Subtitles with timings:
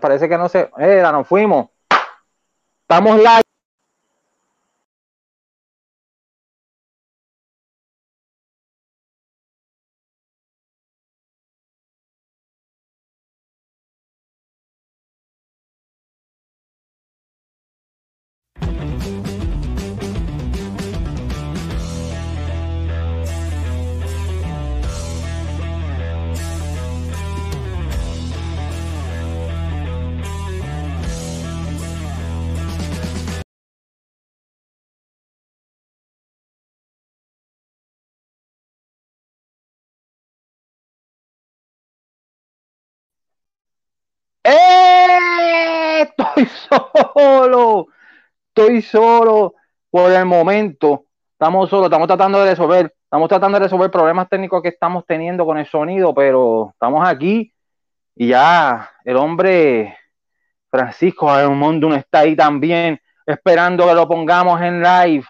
[0.00, 0.70] parece que no se.
[0.76, 1.68] Era, nos fuimos.
[2.82, 3.47] Estamos live.
[47.14, 47.86] Solo,
[48.48, 49.54] estoy solo
[49.90, 51.04] por el momento.
[51.32, 55.46] Estamos solos, estamos tratando de resolver, estamos tratando de resolver problemas técnicos que estamos teniendo
[55.46, 57.52] con el sonido, pero estamos aquí
[58.16, 59.96] y ya el hombre
[60.70, 65.24] Francisco no está ahí también, esperando que lo pongamos en live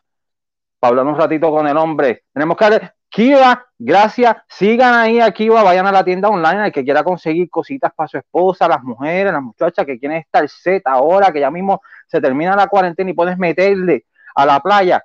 [0.80, 2.24] para hablar un ratito con el hombre.
[2.32, 2.64] Tenemos que
[3.10, 4.36] Kiva, gracias.
[4.48, 8.08] Sigan ahí a Kiva, vayan a la tienda online, el que quiera conseguir cositas para
[8.08, 12.20] su esposa, las mujeres, las muchachas que quieren estar set ahora, que ya mismo se
[12.20, 15.02] termina la cuarentena y puedes meterle a la playa.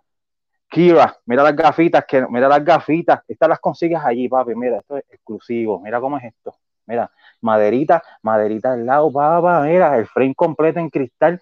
[0.74, 4.98] Kiva, mira las gafitas, que, mira las gafitas, estas las consigues allí, papi, mira, esto
[4.98, 6.56] es exclusivo, mira cómo es esto,
[6.88, 11.40] mira, maderita, maderita al lado, papá, mira, el frame completo en cristal,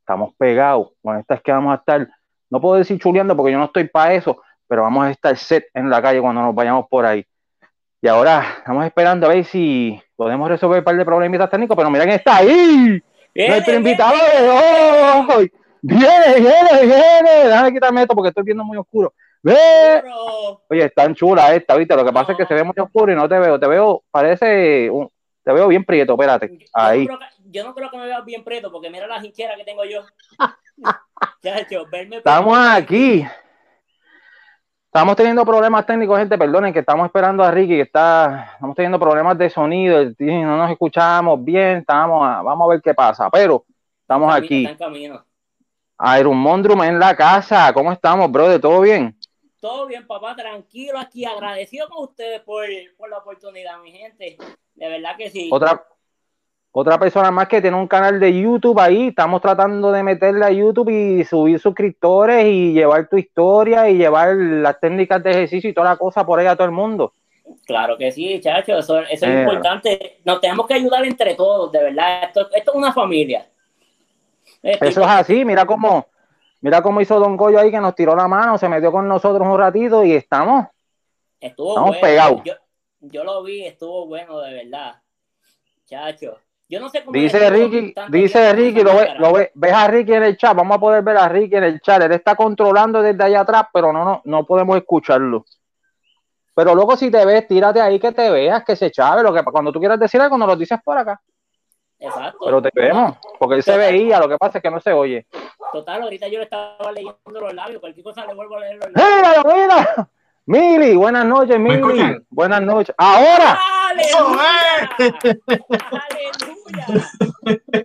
[0.00, 2.06] estamos pegados, con estas que vamos a estar,
[2.50, 5.66] no puedo decir chuleando porque yo no estoy para eso, pero vamos a estar set
[5.74, 7.26] en la calle cuando nos vayamos por ahí.
[8.00, 11.90] Y ahora estamos esperando a ver si podemos resolver un par de problemitas técnicos, pero
[11.90, 13.02] mira quién está ahí.
[13.34, 15.52] Nuestro invitado de hoy.
[15.82, 17.48] Viene, viene, viene.
[17.48, 19.12] Déjame quitarme esto porque estoy viendo muy oscuro.
[19.42, 19.56] Ve.
[20.68, 21.96] Oye, es tan chula esta, ¿viste?
[21.96, 23.58] Lo que pasa es que se ve muy oscuro y no te veo.
[23.58, 25.10] Te veo, parece, un,
[25.42, 26.60] te veo bien prieto, espérate.
[26.72, 27.08] Ahí.
[27.46, 30.02] Yo no, creo que, me veas bien prieto porque mira la hinchera que tengo yo.
[32.12, 33.26] Estamos aquí.
[34.90, 38.98] Estamos teniendo problemas técnicos, gente, perdonen que estamos esperando a Ricky, que está, estamos teniendo
[38.98, 43.64] problemas de sonido, no nos escuchamos bien, estamos vamos a ver qué pasa, pero
[44.00, 44.66] estamos aquí.
[46.18, 48.60] Iron Mondrum en la casa, ¿cómo estamos, brother?
[48.60, 49.16] ¿Todo bien?
[49.60, 52.66] Todo bien, papá, tranquilo aquí, agradecido con ustedes por,
[52.96, 54.38] por la oportunidad, mi gente,
[54.74, 55.50] de verdad que sí.
[55.52, 55.86] Otra,
[56.72, 60.52] otra persona más que tiene un canal de YouTube ahí, estamos tratando de meterle a
[60.52, 65.74] YouTube y subir suscriptores y llevar tu historia y llevar las técnicas de ejercicio y
[65.74, 67.12] toda la cosa por ahí a todo el mundo.
[67.66, 69.40] Claro que sí, chacho, eso, es eh.
[69.40, 70.20] importante.
[70.24, 72.24] Nos tenemos que ayudar entre todos, de verdad.
[72.24, 73.48] Esto, es una familia.
[74.62, 76.06] eso es así, mira cómo,
[76.60, 79.44] mira cómo hizo Don Goyo ahí que nos tiró la mano, se metió con nosotros
[79.44, 80.66] un ratito y estamos,
[81.40, 82.42] estuvo estamos pegados.
[82.44, 82.54] Yo,
[83.00, 84.94] yo lo vi, estuvo bueno, de verdad.
[85.84, 86.38] Chacho.
[86.70, 90.12] Yo no sé cómo dice Ricky, dice Ricky, lo, ve, lo ve, ves a Ricky
[90.12, 93.02] en el chat, vamos a poder ver a Ricky en el chat, él está controlando
[93.02, 95.44] desde allá atrás, pero no, no, no podemos escucharlo.
[96.54, 99.42] Pero luego si te ves, tírate ahí que te veas, que se chave, lo que
[99.42, 101.20] cuando tú quieras decir algo, nos lo dices por acá.
[101.98, 102.38] Exacto.
[102.44, 105.26] Pero te vemos, porque él se veía, lo que pasa es que no se oye.
[105.72, 108.92] Total, ahorita yo le estaba leyendo los labios, cualquier cosa le vuelvo a leer los
[108.92, 109.44] labios.
[109.44, 110.10] ¡Mira, mira!
[110.50, 112.18] Mili, buenas noches, Mili.
[112.28, 112.92] Buenas noches.
[112.98, 113.56] Ahora.
[113.88, 114.90] ¡Aleluya!
[116.10, 117.08] ¡Aleluya!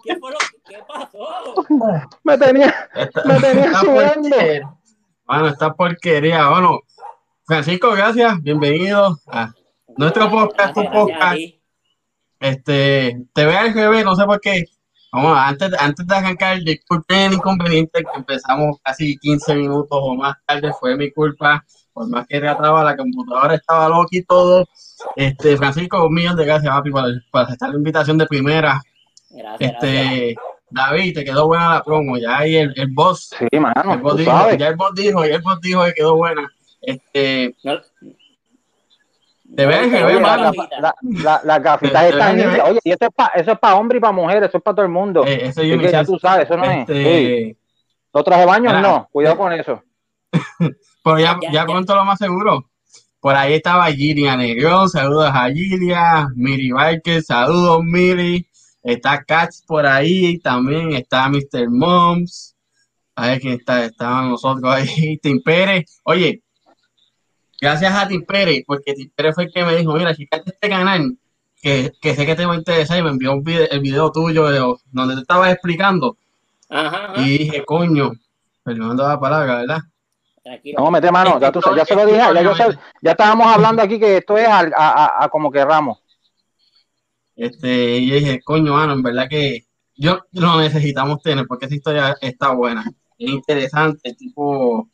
[0.03, 0.37] ¿Qué, fue lo,
[0.67, 1.19] ¿Qué pasó?
[2.23, 2.73] Me tenía,
[3.23, 4.35] me tenía sudando.
[5.27, 6.49] Bueno, esta porquería.
[6.49, 6.79] Bueno,
[7.45, 8.41] Francisco, gracias.
[8.41, 9.53] Bienvenido a
[9.95, 11.37] nuestro podcast, tu podcast.
[12.39, 14.65] Este, te veo al bebé, no sé por qué.
[15.11, 20.35] Vamos, antes, antes de arrancar, disculpen el inconveniente que empezamos casi 15 minutos o más
[20.47, 21.63] tarde, fue mi culpa
[21.95, 24.67] por más que trataba, la computadora estaba loca y todo.
[25.15, 27.05] Este, Francisco, un millón de gracias, papi, por,
[27.41, 28.81] aceptar la invitación de primera.
[29.29, 30.35] Gracias, este,
[30.69, 33.29] David, te quedó buena la promo, ya ahí el, el boss.
[33.39, 36.17] Sí, mano, el boss dijo, ya el boss dijo, ya el boss dijo que quedó
[36.17, 36.51] buena.
[36.81, 37.55] Este,
[39.55, 40.51] te ves, ve, mano.
[40.81, 44.01] La, la, la gafita están Oye, y eso es para eso es para hombre y
[44.01, 45.25] para mujer, eso es para todo el mundo.
[45.25, 47.57] Eh, eso yo ya tú sabes, eso no este, es.
[48.13, 49.81] Los trajes baños no, cuidado con eso.
[51.05, 52.67] Pero ya, ya, pronto lo más seguro.
[53.19, 58.47] Por ahí estaba Gilia Negrón, saludos a Gilia, Miri Biker, saludos Miri.
[58.81, 61.69] Está Cats por ahí, también está Mr.
[61.69, 62.55] Moms.
[63.15, 66.01] A ver quién está, estaban nosotros ahí, Tim Pérez.
[66.05, 66.41] Oye,
[67.61, 70.69] gracias a Tim Pérez, porque Tim Pérez fue el que me dijo, mira, fíjate este
[70.69, 71.19] canal,
[71.61, 74.11] que, que, sé que te va a interesar, y me envió un video, el video
[74.11, 76.17] tuyo de, donde te estabas explicando.
[76.67, 78.13] Ajá, Y dije, coño,
[78.63, 79.81] perdonando la palabra, ¿verdad?
[80.77, 84.17] No, mete mano, ya, tú, ya se lo dije, ya, ya estábamos hablando aquí que
[84.17, 86.03] esto es a, a, a, como querramos.
[87.35, 89.65] Este, y dije, coño, mano, en verdad que
[89.95, 92.85] yo lo necesitamos tener porque esa historia está buena,
[93.17, 94.87] es interesante, el tipo,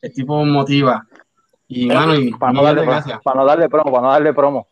[0.00, 1.06] el tipo motiva.
[1.66, 2.86] Y, mano, y para no, darle,
[3.22, 4.68] para no darle promo, para no darle promo.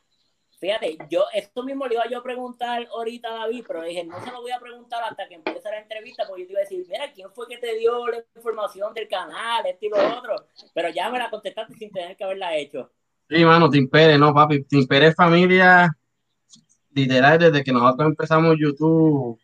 [0.59, 4.19] Fíjate, yo esto mismo le iba yo a preguntar ahorita a David, pero dije, no
[4.25, 6.65] se lo voy a preguntar hasta que empiece la entrevista, porque yo te iba a
[6.65, 10.47] decir, mira, ¿quién fue que te dio la información del canal, este y lo otro?
[10.73, 12.91] Pero ya me la contestaste sin tener que haberla hecho.
[13.29, 15.95] Sí, mano, Tim Pérez, no, papi, Tim Pérez familia,
[16.93, 19.39] literal, desde que nosotros empezamos YouTube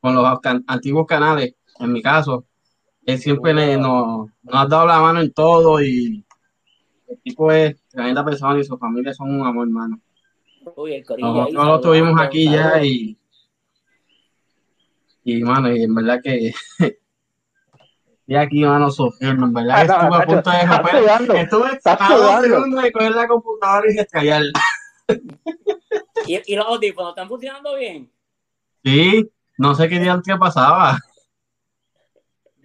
[0.00, 2.44] con los antiguos canales, en mi caso,
[3.04, 6.24] él siempre nos, nos ha dado la mano en todo y
[7.06, 10.00] el tipo es tremenda persona y su familia son un amor, hermano.
[10.74, 13.16] Uy, Nosotros lo tuvimos aquí ya y.
[15.22, 16.52] Y, mano, y en verdad que.
[18.26, 19.82] y aquí, mano, sufriendo, en verdad.
[19.82, 21.36] estuve a punto de romper.
[21.36, 24.52] Estuve a dos segundos de coger la computadora y descargarla.
[26.26, 28.10] ¿Y, ¿Y los audífonos están funcionando bien?
[28.84, 30.98] Sí, no sé qué día que pasaba.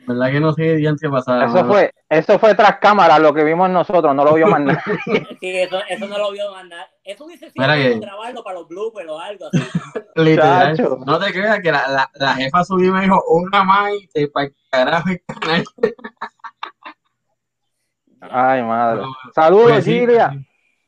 [0.08, 1.46] ¿Verdad que no sé qué qué pasaba?
[1.46, 4.82] Eso fue, eso fue tras cámara lo que vimos nosotros, no lo vio más nadie.
[5.40, 6.86] sí, eso, eso no lo vio más nadie.
[7.04, 8.00] Eso hubiese sido que...
[8.00, 9.64] grabarlo para los bloopers o algo así.
[10.16, 11.00] Literal.
[11.06, 14.08] No te creas que la, la, la jefa subió y me dijo una más y
[14.08, 15.64] te para el carajo el canal.
[18.22, 19.04] Ay, madre.
[19.34, 20.32] Saludos, pues Silvia.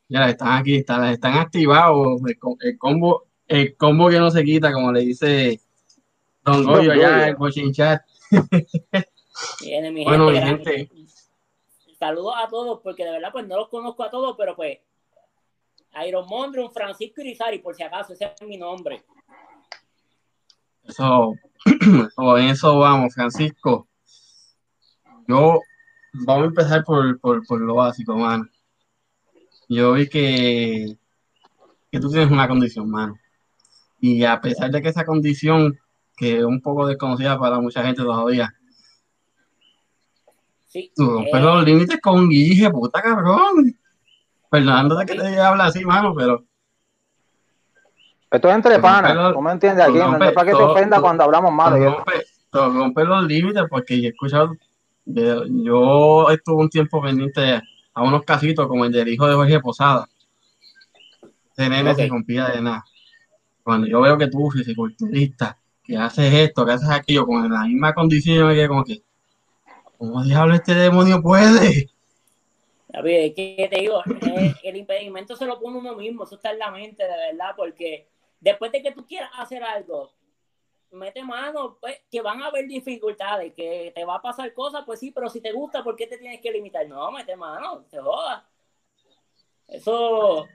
[0.08, 2.20] ya están aquí, están, están activados.
[2.26, 5.60] El, el, combo, el combo que no se quita, como le dice
[6.42, 8.02] Don Goyo allá en Coaching Chat
[10.04, 10.90] bueno, gente,
[11.98, 14.78] Saludos a todos, porque de verdad pues no los conozco a todos, pero pues
[16.06, 19.04] Iron Mondrum, Francisco Irizarry, por si acaso, ese es mi nombre.
[20.84, 21.32] Eso,
[21.66, 23.88] en eso vamos, Francisco.
[25.26, 25.60] Yo,
[26.12, 28.46] vamos a empezar por, por, por lo básico, mano.
[29.66, 30.98] Yo vi que,
[31.90, 33.18] que tú tienes una condición, mano.
[33.98, 35.80] Y a pesar de que esa condición
[36.16, 38.52] que es un poco desconocida para mucha gente todavía.
[40.68, 43.76] Sí, Tú rompes eh, los límites con Guille, puta cabrón.
[44.50, 46.44] Fernando, que te habla así, mano, pero.
[48.30, 49.98] Esto es entre panas, ¿cómo entiendes aquí?
[49.98, 52.04] no es para que te ofenda cuando hablamos mal.
[52.50, 54.52] Tú rompes los límites porque yo he escuchado.
[55.04, 57.60] Yo estuve un tiempo pendiente
[57.92, 60.08] a unos casitos como el del hijo de Jorge Posada.
[61.56, 62.84] Ese nene se rompía de nada.
[63.62, 67.94] Cuando yo veo que tú, fisiculturista, que haces esto, que haces aquello, con la misma
[67.94, 69.02] condición, yo me quedé como que,
[69.98, 71.90] ¿cómo diablo este demonio puede?
[72.88, 74.02] David, que te digo,
[74.62, 78.08] el impedimento se lo pone uno mismo, eso está en la mente, de verdad, porque
[78.40, 80.12] después de que tú quieras hacer algo,
[80.90, 85.00] mete mano, pues, que van a haber dificultades, que te va a pasar cosas, pues
[85.00, 86.86] sí, pero si te gusta, ¿por qué te tienes que limitar?
[86.88, 88.44] No, mete mano, te jodas.
[89.66, 90.46] Eso,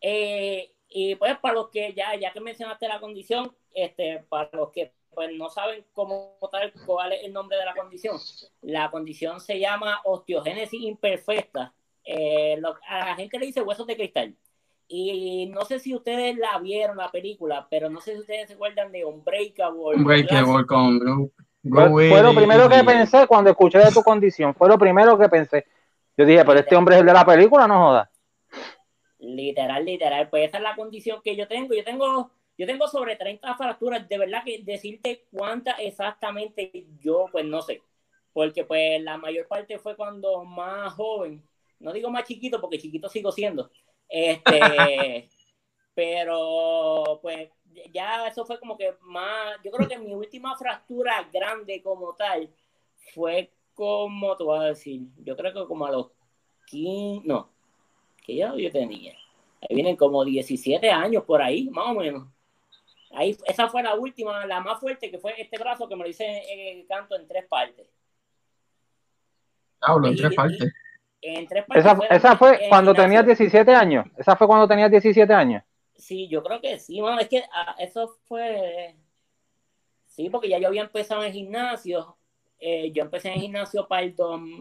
[0.00, 4.70] eh, y pues para los que ya, ya que mencionaste la condición, este, para los
[4.70, 8.16] que pues no saben cómo tal cuál es el nombre de la condición,
[8.62, 11.74] la condición se llama osteogénesis imperfecta.
[12.04, 14.34] Eh, a la gente le dice huesos de cristal.
[14.86, 18.54] Y no sé si ustedes la vieron la película, pero no sé si ustedes se
[18.54, 19.96] acuerdan de Unbreakable.
[19.96, 21.30] Unbreakable con
[21.62, 24.54] fue, lo primero que pensé cuando escuché de tu condición.
[24.54, 25.66] Fue lo primero que pensé.
[26.16, 28.10] Yo dije, pero este hombre es el de la película, no joda.
[29.18, 30.28] Literal, literal.
[30.30, 31.74] Pues esa es la condición que yo tengo.
[31.74, 32.30] Yo tengo,
[32.60, 34.06] yo tengo sobre 30 fracturas.
[34.06, 37.80] De verdad que decirte cuántas exactamente yo, pues no sé.
[38.34, 41.42] Porque pues la mayor parte fue cuando más joven.
[41.78, 43.70] No digo más chiquito, porque chiquito sigo siendo.
[44.06, 45.30] Este,
[45.94, 47.48] pero pues
[47.94, 49.56] ya eso fue como que más.
[49.64, 52.46] Yo creo que mi última fractura grande como tal
[53.14, 56.10] fue como, te voy a decir, yo creo que como a los
[56.66, 57.48] 15, no,
[58.22, 59.14] que ya yo tenía.
[59.62, 62.28] Ahí vienen como 17 años por ahí, más o menos.
[63.10, 66.08] Ahí, esa fue la última, la más fuerte, que fue este brazo que me lo
[66.08, 67.88] hice en, canto en tres partes.
[69.80, 70.72] Hablo en tres partes.
[71.20, 74.06] En tres partes esa, fue, esa fue cuando tenías 17 años.
[74.16, 75.62] Esa fue cuando tenías 17 años.
[75.96, 78.94] Sí, yo creo que sí, es que ah, eso fue.
[80.06, 82.16] Sí, porque ya yo había empezado en gimnasio.
[82.58, 84.14] Eh, yo empecé en gimnasio para el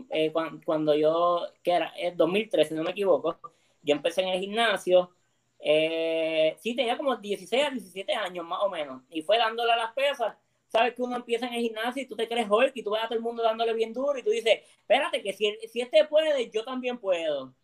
[0.09, 0.31] eh,
[0.65, 3.37] cuando, yo, que era, el 2013, si no me equivoco
[3.81, 5.11] yo empecé en el gimnasio,
[5.59, 9.77] eh, sí, tenía como 16 a 17 años más o menos, y fue dándole a
[9.77, 10.35] las pesas.
[10.67, 13.03] Sabes que uno empieza en el gimnasio y tú te crees Hulk y tú ves
[13.03, 16.05] a todo el mundo dándole bien duro y tú dices, espérate, que si, si este
[16.05, 17.55] puede, yo también puedo.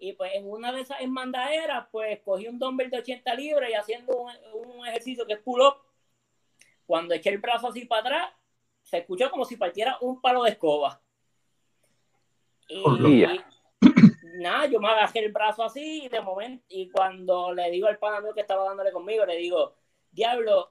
[0.00, 3.74] Y pues en una de esas mandaderas, pues cogí un dumbbell de 80 libras y
[3.74, 5.74] haciendo un, ejercicio que es pull-up.
[6.86, 8.32] Cuando eché el brazo así para atrás,
[8.82, 11.00] se escuchó como si partiera un palo de escoba.
[12.66, 12.82] Y,
[14.34, 17.98] nada, yo me agarré el brazo así y de momento, y cuando le digo al
[17.98, 19.74] pana que estaba dándole conmigo, le digo,
[20.10, 20.70] diablo,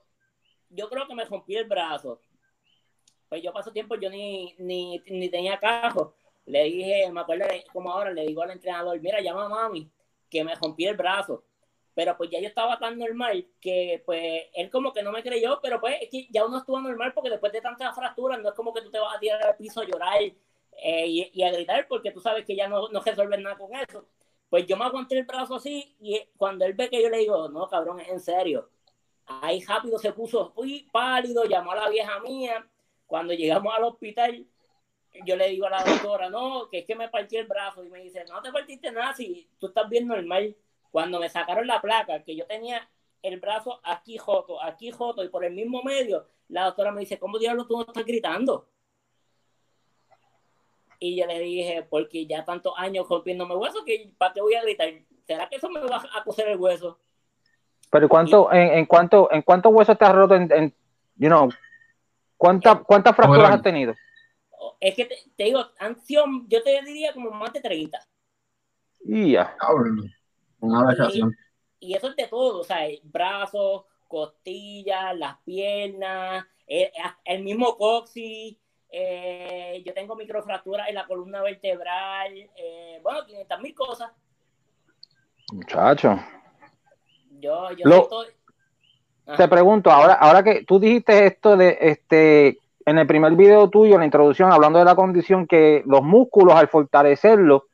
[0.70, 2.22] yo creo que me rompí el brazo.
[3.28, 6.16] Pues yo paso tiempo, yo ni, ni, ni tenía cajo.
[6.46, 9.90] Le dije, me acuerdo como ahora, le digo al entrenador, mira, llama a mami,
[10.30, 11.44] que me rompí el brazo.
[11.94, 15.60] Pero pues ya yo estaba tan normal que pues él como que no me creyó,
[15.62, 18.56] pero pues es que ya uno estuvo normal porque después de tantas fracturas no es
[18.56, 20.22] como que tú te vas a tirar al piso a llorar
[20.82, 24.06] eh, y, a gritar porque tú sabes que ya no, no resuelves nada con eso.
[24.50, 27.50] Pues yo me aguanté el brazo así y cuando él ve que yo le digo,
[27.50, 28.70] no, cabrón, en serio.
[29.28, 32.68] Ahí rápido se puso muy pálido, llamó a la vieja mía.
[33.06, 34.46] Cuando llegamos al hospital,
[35.26, 37.84] yo le digo a la doctora, no, que es que me partí el brazo.
[37.84, 40.56] Y me dice, no te partiste nada si tú estás bien normal.
[40.92, 42.90] Cuando me sacaron la placa, que yo tenía
[43.22, 47.20] el brazo aquí joto, aquí joto, y por el mismo medio, la doctora me dice,
[47.20, 48.68] ¿cómo diablos tú no estás gritando?
[51.00, 54.62] Y yo le dije, porque ya tantos años rompiéndome hueso, que ¿para qué voy a
[54.62, 54.90] gritar?
[55.26, 57.00] ¿Será que eso me va a coser el hueso?
[57.90, 60.74] Pero ¿cuánto, en, en, cuánto, en cuántos huesos te has roto en, en
[61.16, 61.50] you know,
[62.38, 63.94] ¿cuánta, ¿cuántas fracturas has tenido?
[64.80, 68.00] Es que te, digo, ansión, yo te diría como más de 30.
[69.06, 69.56] Y ya.
[70.60, 71.22] Una y,
[71.80, 76.90] y, eso es de todo, o sea, brazos, costillas, las piernas, el,
[77.24, 78.58] el mismo coxis,
[78.92, 84.12] eh, yo tengo microfracturas en la columna vertebral, eh, bueno, 500 mil cosas.
[85.54, 86.20] Muchacho.
[87.40, 88.10] Yo, yo
[89.38, 93.94] Te pregunto, ahora, ahora que tú dijiste esto de este en el primer video tuyo,
[93.94, 97.68] en la introducción, hablando de la condición que los músculos al fortalecerlo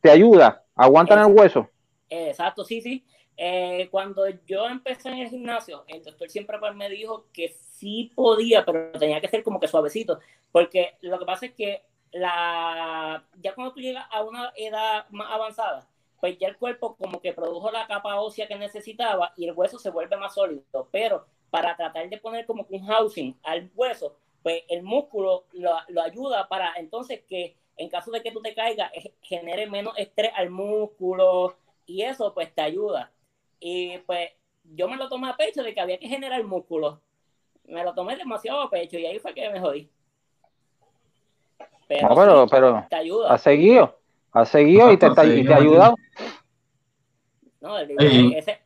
[0.00, 1.68] te ayuda, aguantan el hueso.
[2.08, 3.04] Exacto, sí, sí.
[3.40, 8.10] Eh, cuando yo empecé en el gimnasio, el doctor siempre pues me dijo que sí
[8.16, 10.18] podía, pero tenía que ser como que suavecito,
[10.50, 15.30] porque lo que pasa es que la, ya cuando tú llegas a una edad más
[15.30, 15.88] avanzada,
[16.20, 19.78] pues ya el cuerpo como que produjo la capa ósea que necesitaba y el hueso
[19.78, 24.64] se vuelve más sólido, pero para tratar de poner como un housing al hueso, pues
[24.68, 28.90] el músculo lo, lo ayuda para entonces que en caso de que tú te caigas,
[28.94, 33.12] eh, genere menos estrés al músculo y eso pues te ayuda.
[33.60, 34.30] Y pues
[34.64, 37.00] yo me lo tomé a pecho de que había que generar músculo.
[37.64, 39.90] Me lo tomé demasiado a pecho y ahí fue que me jodí.
[41.88, 43.32] Pero, no, pero, te ayuda.
[43.32, 43.98] Ha seguido,
[44.32, 45.94] ha seguido y te, te, ha ayudado.
[47.60, 48.60] No, ese,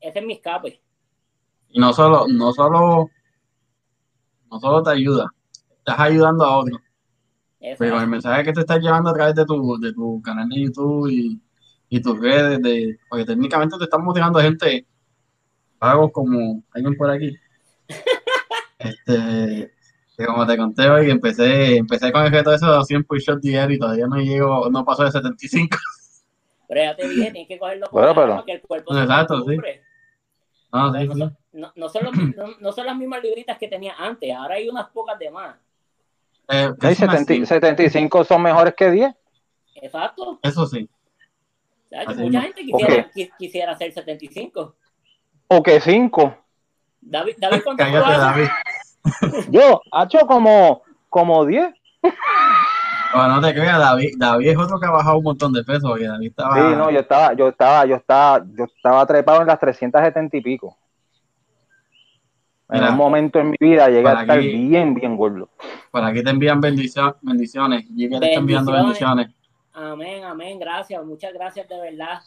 [0.00, 0.80] es mi escape.
[1.68, 3.10] Y no solo, no solo,
[4.50, 5.26] no solo te ayuda,
[5.78, 6.80] estás ayudando a otros.
[7.78, 10.60] Pero el mensaje que te estás llevando a través de tu, de tu canal de
[10.62, 11.40] YouTube y,
[11.92, 14.86] y tus redes, de, porque técnicamente te están motivando a gente,
[15.76, 17.36] pagos como alguien por aquí.
[18.78, 19.74] este,
[20.16, 23.76] que como te conté hoy, empecé, empecé con el reto de esos 100 push-ups diarios
[23.76, 25.76] y todavía no llego, no paso de 75.
[26.68, 28.44] Pero ya te dije, tienes que cogerlo bueno, pero...
[28.44, 29.56] que el cuerpo Exacto, sí.
[30.72, 34.54] No, sí, no, no, no, son no, son las mismas libritas que tenía antes, ahora
[34.54, 35.56] hay unas pocas de más.
[36.46, 39.12] Eh, 75 son mejores que 10.
[39.82, 40.38] Exacto.
[40.44, 40.88] Eso sí.
[42.16, 44.76] Mucha gente quisiera, quisiera hacer 75.
[45.48, 46.36] O que 5.
[47.00, 48.48] David, David, ¿cuánto Cállate, David.
[49.50, 51.72] Yo, ha hecho como, como 10.
[53.12, 55.88] Bueno, no te creas, David, David es otro que ha bajado un montón de peso,
[55.88, 56.54] porque David estaba...
[56.54, 60.40] Sí, no, yo estaba, yo estaba, yo estaba, yo estaba trepado en las 370 y
[60.40, 60.78] pico.
[62.68, 65.50] En un momento en mi vida llegué a estar bien, bien gordo.
[65.90, 67.84] Para aquí te envían bendiciones, bendiciones.
[67.90, 69.30] Y te está enviando bendiciones.
[69.72, 72.20] Amén, amén, gracias, muchas gracias de verdad.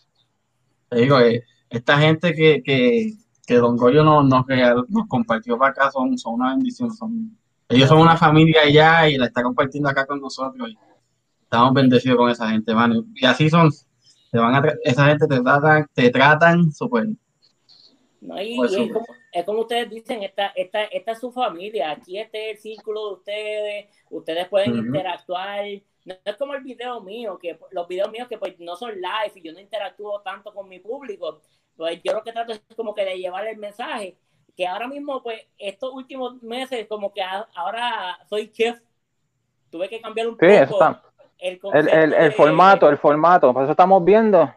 [0.90, 3.14] Te digo, eh, esta gente que, que,
[3.46, 4.46] que Don Goyo nos, nos,
[4.90, 6.92] nos compartió para acá son, son una bendición.
[6.92, 7.38] Son,
[7.70, 10.70] ellos son una familia allá y la está compartiendo acá con nosotros.
[10.70, 10.78] Y
[11.42, 13.04] estamos bendecidos con esa gente, mano.
[13.16, 13.70] Y así son.
[14.32, 17.08] Te van a esa gente te tratan, te tratan súper.
[18.22, 18.58] No, y,
[19.34, 23.08] es, como, ustedes dicen, esta, esta, esta es su familia, aquí este es el círculo
[23.08, 25.66] de ustedes, ustedes pueden interactuar.
[26.06, 29.32] No es como el video mío, que los videos míos que pues no son live
[29.36, 31.42] y yo no interactúo tanto con mi público.
[31.76, 34.18] Pues yo lo que trato es como que de llevar el mensaje,
[34.56, 37.22] que ahora mismo, pues, estos últimos meses, como que
[37.56, 38.80] ahora soy chef,
[39.70, 40.46] tuve que cambiar un poco
[41.40, 44.54] el, el, el, formato, el formato, por eso estamos viendo.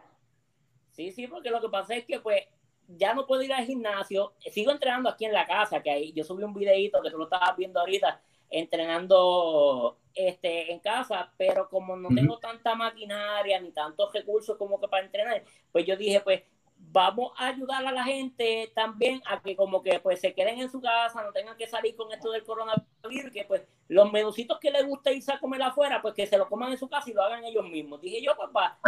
[0.92, 2.42] Sí, sí, porque lo que pasa es que, pues,
[2.88, 6.22] ya no puedo ir al gimnasio, sigo entrenando aquí en la casa, que ahí yo
[6.22, 11.96] subí un videito que tú lo estabas viendo ahorita, entrenando este, en casa, pero como
[11.96, 16.42] no tengo tanta maquinaria ni tantos recursos como que para entrenar, pues yo dije, pues
[16.78, 20.70] vamos a ayudar a la gente también a que como que pues se queden en
[20.70, 24.70] su casa, no tengan que salir con esto del coronavirus, que pues los menucitos que
[24.70, 27.14] les gusta irse a comer afuera, pues que se lo coman en su casa y
[27.14, 28.00] lo hagan ellos mismos.
[28.00, 28.78] Dije yo, papá,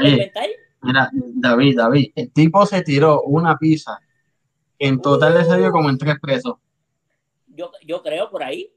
[0.83, 3.99] Mira, David, David, el tipo se tiró una pizza
[4.79, 6.55] en total le salió como en tres pesos.
[7.49, 8.71] Yo, yo creo por ahí.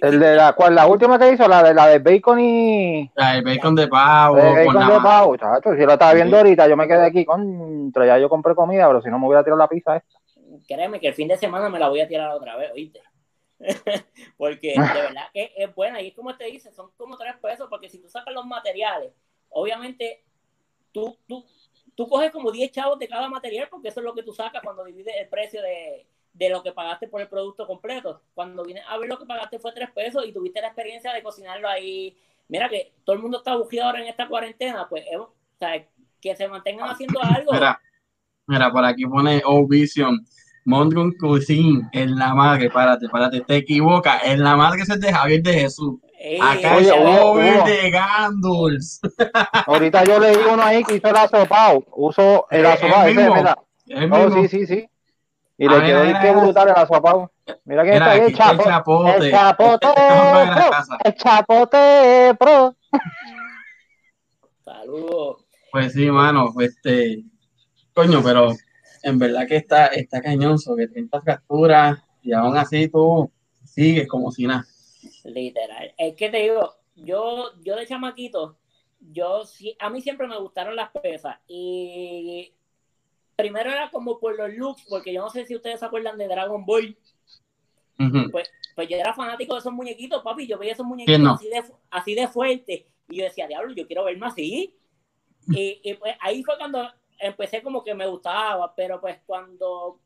[0.00, 3.10] El de la cual la última que hizo, la de la de bacon y.
[3.14, 4.38] La de bacon de pavo.
[4.38, 5.74] El bacon de pavo, chacho.
[5.74, 8.06] Si lo estaba viendo ahorita, yo me quedé aquí contra.
[8.06, 10.18] Ya yo compré comida, pero si no me hubiera tirado la pizza esta.
[10.66, 13.00] Créeme que el fin de semana me la voy a tirar otra vez, oíste.
[14.36, 16.00] porque de verdad que es buena.
[16.00, 19.12] Y es como te dice, son como tres pesos, porque si tú sacas los materiales,
[19.48, 20.22] obviamente
[20.92, 21.44] tú, tú,
[21.94, 24.62] tú coges como 10 chavos de cada material, porque eso es lo que tú sacas
[24.62, 28.22] cuando divides el precio de, de lo que pagaste por el producto completo.
[28.34, 31.22] Cuando vienes a ver lo que pagaste fue 3 pesos y tuviste la experiencia de
[31.22, 32.16] cocinarlo ahí.
[32.48, 35.84] Mira que todo el mundo está bugido ahora en esta cuarentena, pues o sea,
[36.20, 37.52] que se mantengan haciendo algo.
[37.52, 37.80] Mira,
[38.46, 40.18] mira por aquí pone O Vision.
[40.64, 45.42] Mondron Cuisine, en la madre, párate, párate, te equivoca, en la madre se te Javier
[45.42, 45.98] de Jesús.
[46.40, 49.00] Acá oye, es de Ganduls.
[49.66, 51.82] Ahorita yo leí uno ahí que hizo el asopao.
[51.92, 53.08] Uso el asopao.
[53.08, 53.56] Ese, mira.
[54.12, 54.88] Oh, sí, sí, sí.
[55.60, 57.30] Y le quedó mira, qué brutal el asopao.
[57.66, 59.26] Mira que está ahí el, chapo, el chapote.
[59.26, 60.96] El chapote pro.
[61.04, 62.76] El chapote pro.
[64.64, 65.44] Saludos.
[65.70, 66.54] Pues sí, mano.
[66.58, 67.24] Este.
[67.92, 68.54] Coño, pero
[69.02, 73.30] en verdad que está, está cañoso, que tienes capturas y aún así tú
[73.62, 74.64] sigues como si nada.
[75.24, 75.92] Literal.
[75.98, 78.56] Es que te digo, yo, yo de chamaquito,
[78.98, 81.36] yo sí, a mí siempre me gustaron las pesas.
[81.46, 82.54] Y
[83.40, 86.28] primero era como por los looks, porque yo no sé si ustedes se acuerdan de
[86.28, 86.96] Dragon Ball.
[88.30, 90.46] pues, pues, yo era fanático de esos muñequitos, papi.
[90.46, 92.86] Yo veía esos muñequitos así, de, así de fuerte.
[93.08, 94.76] Y yo decía, diablo, yo quiero verme así.
[95.52, 96.86] Y, y, pues ahí fue cuando
[97.18, 99.98] empecé como que me gustaba, pero pues cuando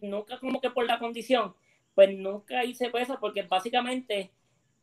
[0.00, 1.54] nunca como que por la condición,
[1.94, 4.30] pues nunca hice pesas porque básicamente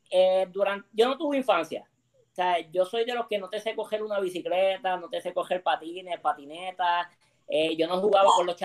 [0.10, 1.88] eh, durante, yo no tuve infancia.
[2.32, 5.22] O sea, yo soy de los que no te sé coger una bicicleta, no te
[5.22, 7.08] sé coger patines, patinetas.
[7.48, 8.56] Eh, yo no jugaba con los,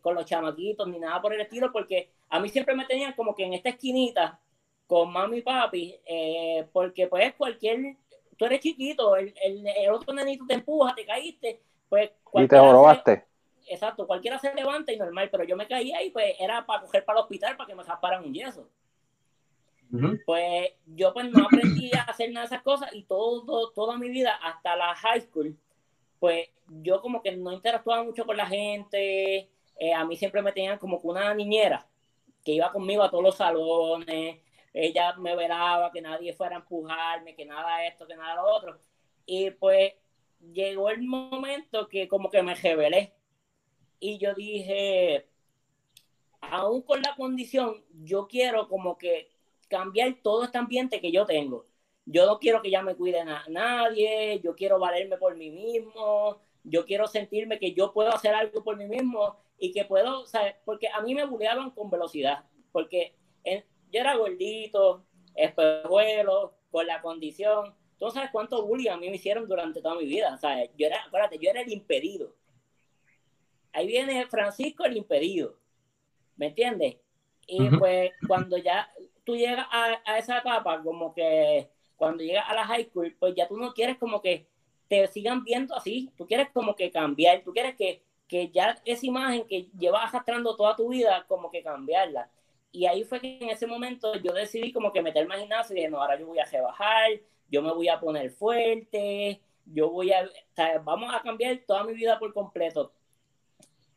[0.00, 3.34] con los chamaquitos ni nada por el estilo, porque a mí siempre me tenían como
[3.34, 4.40] que en esta esquinita
[4.86, 7.96] con mami y papi, eh, porque pues cualquier,
[8.36, 12.10] tú eres chiquito, el, el, otro nenito te empuja, te caíste, pues...
[12.34, 13.24] Y te jorobaste.
[13.68, 17.04] Exacto, cualquiera se levanta y normal, pero yo me caía y pues era para coger
[17.04, 18.68] para el hospital para que me rasparan un yeso.
[20.24, 24.08] Pues yo pues no aprendí a hacer nada de esas cosas y todo, toda mi
[24.08, 25.56] vida, hasta la high school,
[26.20, 30.52] pues yo como que no interactuaba mucho con la gente, eh, a mí siempre me
[30.52, 31.88] tenían como que una niñera
[32.44, 34.38] que iba conmigo a todos los salones,
[34.72, 38.78] ella me velaba, que nadie fuera a empujarme, que nada esto, que nada lo otro.
[39.26, 39.94] Y pues
[40.52, 43.12] llegó el momento que como que me rebelé
[43.98, 45.26] y yo dije,
[46.40, 49.30] aún con la condición, yo quiero como que
[49.68, 51.66] cambiar todo este ambiente que yo tengo.
[52.06, 56.40] Yo no quiero que ya me cuiden a nadie, yo quiero valerme por mí mismo,
[56.64, 60.58] yo quiero sentirme que yo puedo hacer algo por mí mismo y que puedo, sea,
[60.64, 67.74] porque a mí me buleaban con velocidad, porque yo era gordito, espejuelo, con la condición.
[67.98, 70.36] ¿Tú sabes cuánto bullying a mí me hicieron durante toda mi vida?
[70.38, 72.34] Sea, yo era, acuérdate, yo era el impedido.
[73.72, 75.56] Ahí viene Francisco el impedido.
[76.36, 76.96] ¿Me entiendes?
[77.46, 78.90] Y pues cuando ya
[79.24, 81.68] tú llegas a, esa etapa, como que
[82.00, 84.46] cuando llegas a la high school, pues ya tú no quieres como que
[84.88, 89.04] te sigan viendo así, tú quieres como que cambiar, tú quieres que, que ya esa
[89.04, 92.30] imagen que llevas arrastrando toda tu vida, como que cambiarla.
[92.72, 95.80] Y ahí fue que en ese momento yo decidí como que meterme al gimnasio y
[95.80, 97.10] dije, no, ahora yo voy a rebajar,
[97.50, 100.26] yo me voy a poner fuerte, yo voy a,
[100.82, 102.94] vamos a cambiar toda mi vida por completo.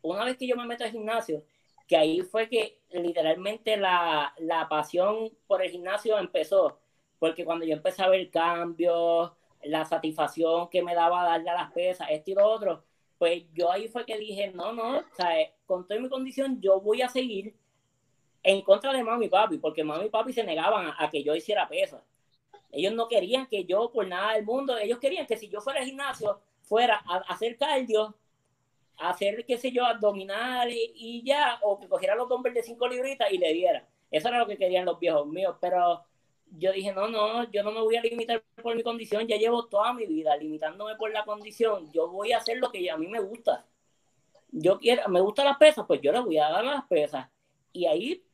[0.02, 1.42] Una vez que yo me meto al gimnasio,
[1.88, 6.78] que ahí fue que literalmente la, la, pasión por el gimnasio empezó,
[7.18, 11.72] porque cuando yo empecé a ver cambios, la satisfacción que me daba darle a las
[11.72, 12.84] pesas, esto y lo otro,
[13.18, 15.28] pues yo ahí fue que dije, no, no, sea,
[15.66, 17.54] con toda mi condición yo voy a seguir
[18.42, 21.34] en contra de mami y papi, porque mami y papi se negaban a, que yo
[21.34, 22.02] hiciera pesas.
[22.70, 25.80] Ellos no querían que yo, por nada del mundo, ellos querían que si yo fuera
[25.80, 28.14] al gimnasio, fuera a, a hacer cardio
[28.98, 33.30] hacer, qué sé yo, abdominales y ya, o que cogiera los dumbbells de 5 libritas
[33.32, 33.86] y le diera.
[34.10, 36.04] Eso era lo que querían los viejos míos, pero
[36.58, 39.66] yo dije, no, no, yo no me voy a limitar por mi condición, ya llevo
[39.66, 43.08] toda mi vida limitándome por la condición, yo voy a hacer lo que a mí
[43.08, 43.66] me gusta.
[44.52, 47.28] Yo quiero, me gustan las pesas, pues yo le voy a dar las pesas.
[47.72, 48.24] Y ahí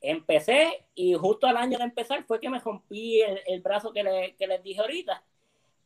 [0.00, 4.36] empecé y justo al año de empezar fue que me rompí el, brazo que, le,
[4.36, 5.24] que les dije ahorita.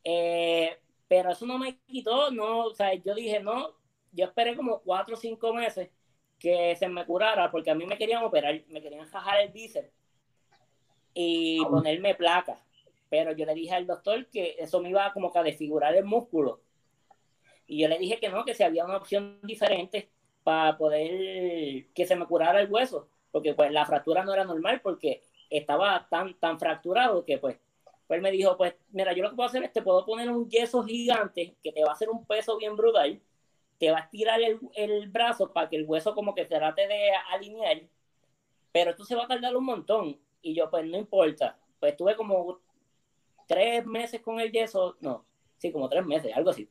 [0.03, 0.77] Eh,
[1.07, 3.75] pero eso no me quitó, no, o sea, yo dije, no,
[4.11, 5.89] yo esperé como cuatro o cinco meses
[6.39, 9.91] que se me curara, porque a mí me querían operar, me querían jajar el bíceps
[11.13, 12.59] y ponerme placa.
[13.09, 16.05] Pero yo le dije al doctor que eso me iba como que a desfigurar el
[16.05, 16.61] músculo.
[17.67, 20.09] Y yo le dije que no, que si había una opción diferente
[20.43, 24.81] para poder que se me curara el hueso, porque pues la fractura no era normal
[24.81, 27.57] porque estaba tan, tan fracturado que pues,
[28.07, 30.29] pues él me dijo, pues mira, yo lo que puedo hacer es te puedo poner
[30.29, 33.21] un yeso gigante que te va a hacer un peso bien brutal,
[33.79, 36.87] te va a estirar el, el brazo para que el hueso como que se trate
[36.87, 37.81] de alinear,
[38.71, 40.19] pero esto se va a tardar un montón.
[40.43, 42.59] Y yo, pues no importa, pues tuve como
[43.47, 45.25] tres meses con el yeso, no,
[45.57, 46.69] sí, como tres meses, algo así.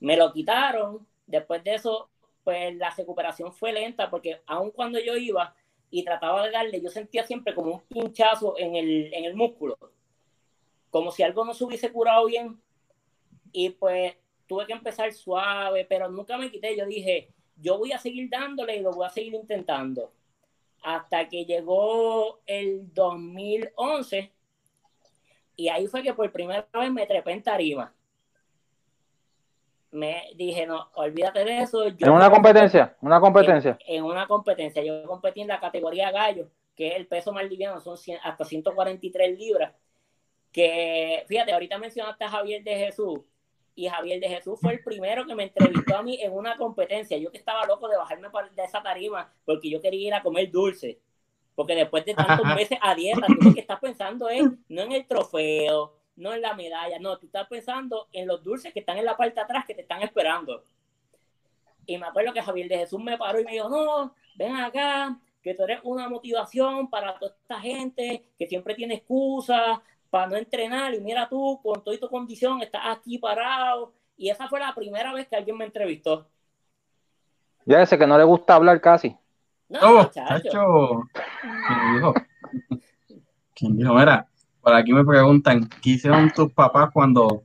[0.00, 2.08] Me lo quitaron, después de eso,
[2.42, 5.54] pues la recuperación fue lenta porque aun cuando yo iba
[5.90, 9.76] y trataba de darle, yo sentía siempre como un pinchazo en el, en el músculo,
[10.90, 12.60] como si algo no se hubiese curado bien.
[13.52, 16.76] Y pues tuve que empezar suave, pero nunca me quité.
[16.76, 20.12] Yo dije, yo voy a seguir dándole y lo voy a seguir intentando.
[20.84, 24.32] Hasta que llegó el 2011
[25.56, 27.94] y ahí fue que por primera vez me trepé en tarima
[29.94, 31.86] me dije, no, olvídate de eso.
[31.86, 32.96] ¿En una competencia?
[33.00, 33.78] ¿Una competencia?
[33.86, 34.82] En, una competencia.
[34.82, 39.38] Yo competí en la categoría gallo, que es el peso más liviano, son hasta 143
[39.38, 39.72] libras.
[40.50, 43.20] Que, fíjate, ahorita mencionaste a Javier de Jesús,
[43.74, 47.18] y Javier de Jesús fue el primero que me entrevistó a mí en una competencia.
[47.18, 50.50] Yo que estaba loco de bajarme de esa tarima porque yo quería ir a comer
[50.50, 51.00] dulce.
[51.54, 54.92] Porque después de tantos meses a dieta, tú lo que estás pensando es no en
[54.92, 58.98] el trofeo, no en la medalla, no, tú estás pensando en los dulces que están
[58.98, 60.62] en la parte de atrás que te están esperando.
[61.86, 65.18] Y me acuerdo que Javier de Jesús me paró y me dijo, no, ven acá,
[65.42, 69.78] que tú eres una motivación para toda esta gente que siempre tiene excusas
[70.14, 73.92] para no entrenar y mira tú, con toda tu condición, estás aquí parado.
[74.16, 76.28] Y esa fue la primera vez que alguien me entrevistó.
[77.66, 79.16] Ya ese que no le gusta hablar casi.
[79.68, 81.02] No, oh, chacho.
[81.66, 82.14] ¿Quién dijo?
[83.56, 83.92] ¿Quién dijo?
[83.92, 84.28] Mira,
[84.60, 87.42] por aquí me preguntan, ¿qué hicieron tus papás cuando,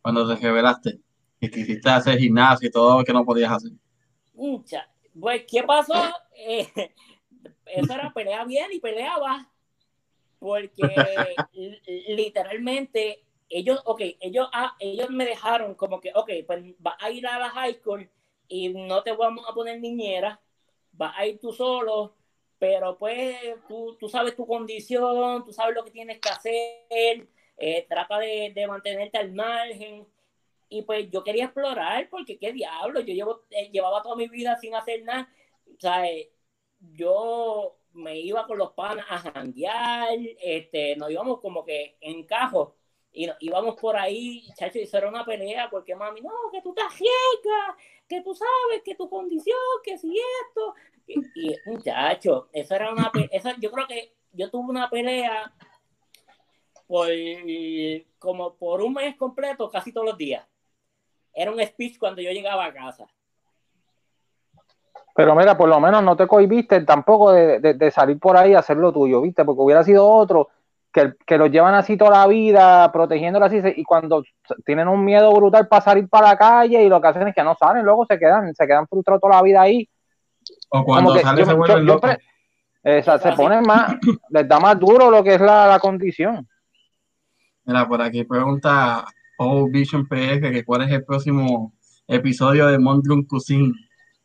[0.00, 1.00] cuando te revelaste?
[1.40, 3.72] Que quisiste hacer gimnasio y todo lo que no podías hacer.
[5.18, 6.00] Pues, ¿qué pasó?
[6.36, 6.68] Eh,
[7.66, 9.49] eso era pelea bien y peleaba.
[10.40, 10.82] Porque
[12.08, 17.26] literalmente ellos, ok, ellos, ah, ellos me dejaron como que, ok, pues vas a ir
[17.26, 18.10] a la high school
[18.48, 20.40] y no te vamos a poner niñera,
[20.92, 22.16] vas a ir tú solo,
[22.58, 23.36] pero pues
[23.68, 28.52] tú, tú, sabes tu condición, tú sabes lo que tienes que hacer, eh, trata de,
[28.54, 30.06] de, mantenerte al margen.
[30.68, 34.56] Y pues yo quería explorar, porque qué diablo, yo llevo, eh, llevaba toda mi vida
[34.60, 35.28] sin hacer nada.
[35.66, 36.30] O sea, eh,
[36.94, 42.76] yo me iba con los panas a janguear, este, nos íbamos como que en cajo
[43.12, 46.70] y íbamos por ahí, chacho, y eso era una pelea, porque mami, no, que tú
[46.70, 47.76] estás rica,
[48.08, 50.74] que tú sabes que tu condición, que si esto,
[51.06, 55.52] y, muchacho, eso era una, esa, yo creo que yo tuve una pelea
[56.86, 57.08] por
[58.18, 60.46] como por un mes completo, casi todos los días.
[61.32, 63.06] Era un speech cuando yo llegaba a casa.
[65.20, 68.60] Pero mira, por lo menos no te cohibiste tampoco de, de, salir por ahí a
[68.60, 69.44] hacer lo tuyo, ¿viste?
[69.44, 70.48] Porque hubiera sido otro
[70.90, 74.22] que, que los llevan así toda la vida, protegiéndolo así, y cuando
[74.64, 77.44] tienen un miedo brutal para salir para la calle y lo que hacen es que
[77.44, 79.86] no salen, luego se quedan, se quedan frustrados toda la vida ahí
[80.70, 82.08] o cuando sale se vuelve loco.
[82.82, 83.96] se pone más,
[84.30, 86.48] les da más duro lo que es la, condición.
[87.64, 89.04] Mira, por aquí pregunta
[89.38, 91.74] O Vision PF que cuál es el próximo
[92.06, 93.72] episodio de Mondrum Cuisine.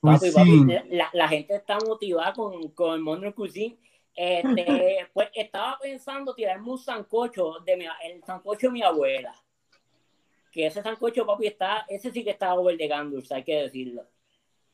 [0.02, 3.78] La, gente está motivada con, con Mondrum Cuisine.
[4.16, 9.36] Este, pues estaba pensando tirarme un sancocho de mi, el sancocho de mi abuela.
[10.52, 12.94] Que ese sancocho, papi, está, ese sí que está over de
[13.32, 14.08] hay que decirlo.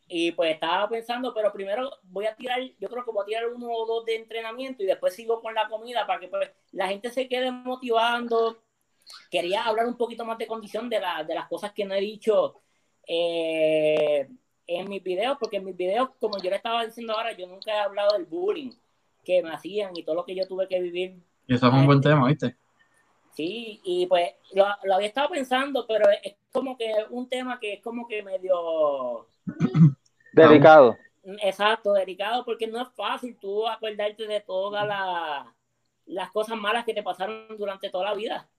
[0.08, 3.48] Y pues estaba pensando, pero primero voy a tirar, yo creo que voy a tirar
[3.48, 6.88] uno o dos de entrenamiento y después sigo con la comida para que pues, la
[6.88, 8.62] gente se quede motivando.
[9.32, 12.02] Quería hablar un poquito más de condición de, la, de las cosas que no he
[12.02, 12.62] dicho
[13.08, 14.28] eh,
[14.80, 17.72] en mis videos, porque en mis videos, como yo le estaba diciendo ahora, yo nunca
[17.72, 18.72] he hablado del bullying
[19.24, 21.22] que me hacían y todo lo que yo tuve que vivir.
[21.48, 22.56] Y eso es un buen tema, ¿viste?
[23.34, 27.74] Sí, y pues lo, lo había estado pensando, pero es como que un tema que
[27.74, 29.28] es como que medio
[30.34, 30.98] Dedicado.
[31.24, 34.88] Exacto, dedicado, porque no es fácil tú acordarte de todas
[36.06, 38.50] las cosas malas que te pasaron durante toda la vida.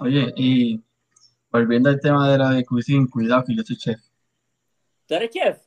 [0.00, 0.80] Oye, y
[1.50, 4.00] volviendo al tema de la de cuisine, cuidado que yo soy chef.
[5.06, 5.58] ¿Tú eres chef?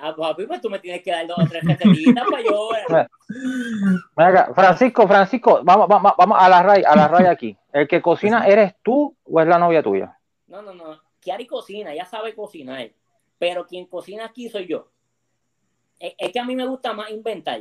[0.00, 2.68] Ah, papi, pues tú me tienes que dar dos o tres recetitas para yo.
[4.16, 7.56] Venga, Francisco, Francisco, vamos, vamos, a la raya, a la raya aquí.
[7.72, 10.16] ¿El que cocina eres tú o es la novia tuya?
[10.46, 12.90] No, no, no Kiari cocina, ella sabe cocinar,
[13.38, 14.90] pero quien cocina aquí soy yo.
[15.98, 17.60] Es, que a mí me gusta más inventar.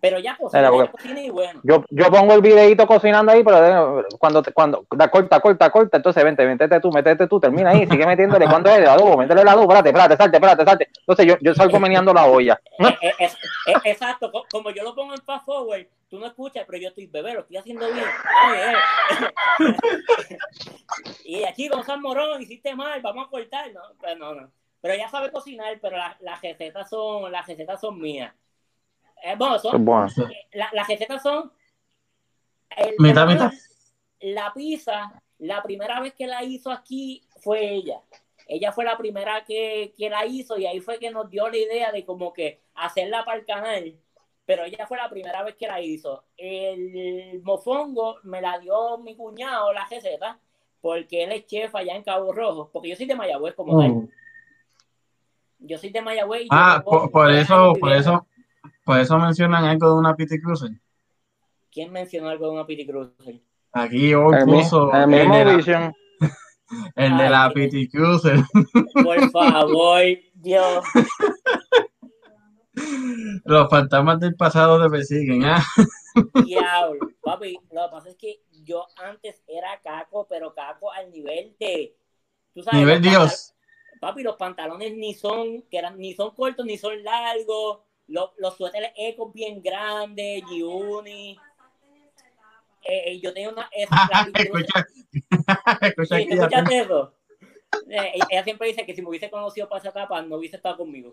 [0.00, 1.60] Pero ya cocina, y bueno.
[1.64, 6.22] Yo, yo pongo el videito cocinando ahí, pero cuando, cuando da corta, corta, corta, entonces
[6.22, 9.48] vente, métete tú, métete tú, termina ahí, sigue metiéndole cuando es el adobo, métele el
[9.48, 10.88] adobo, espérate, espérate, salte, espérate, salte.
[11.00, 12.60] Entonces yo, yo salgo meneando la olla.
[13.84, 17.34] exacto, como yo lo pongo en fast forward, tú no escuchas, pero yo estoy bebé,
[17.34, 18.06] lo estoy haciendo bien.
[21.24, 24.48] y aquí Gonzalo Morón, hiciste mal, vamos a cortar, no, pues no, no.
[24.80, 28.32] Pero ella sabe cocinar, pero las recetas son, las recetas son mías.
[29.24, 29.84] Eh, bueno, son,
[30.52, 31.52] las recetas son
[32.76, 32.94] el,
[34.20, 38.00] la pizza, la primera vez que la hizo aquí fue ella.
[38.46, 41.56] Ella fue la primera que, que, la hizo y ahí fue que nos dio la
[41.56, 43.96] idea de como que hacerla para el canal.
[44.44, 46.24] Pero ella fue la primera vez que la hizo.
[46.36, 50.38] El mofongo me la dio mi cuñado, la receta,
[50.80, 53.90] porque él es chef allá en Cabo Rojo, porque yo soy de Mayagüez como tal.
[53.90, 54.08] Mm.
[55.60, 56.48] Yo soy de Mayagüez.
[56.50, 58.26] ah, por, eso, por eso,
[58.84, 60.70] por eso mencionan algo de una Pity Cruiser.
[61.70, 63.40] ¿Quién mencionó algo de una Pity Cruiser?
[63.72, 65.94] Aquí hoy puso el, el, de la,
[66.96, 68.40] el de la Pity Cruiser.
[69.02, 70.02] Por favor,
[70.34, 70.84] Dios.
[73.44, 75.62] Los fantasmas del pasado te persiguen, ¿ah?
[76.44, 81.54] Diablo, papi, lo que pasa es que yo antes era caco, pero caco al nivel
[81.58, 81.96] de.
[82.54, 83.54] ¿tú sabes, nivel Dios.
[84.00, 88.56] Papi, los pantalones ni son, que eran, ni son cortos ni son largos los, los
[88.56, 91.38] suéteres ecos bien grandes, Giuni.
[92.84, 93.68] Eh, eh, yo tengo una.
[93.72, 94.86] escucha,
[95.82, 97.14] escucha sí, ¿Escuchaste eso?
[97.88, 100.76] Eh, ella siempre dice que si me hubiese conocido para esa etapa, no hubiese estado
[100.76, 101.12] conmigo.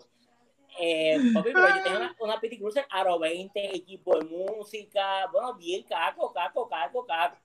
[0.80, 5.56] Eh, papi, pero yo tengo una, una PT Cruiser Aro 20, equipo de música, bueno,
[5.56, 7.38] bien caco, caco, caco, caco.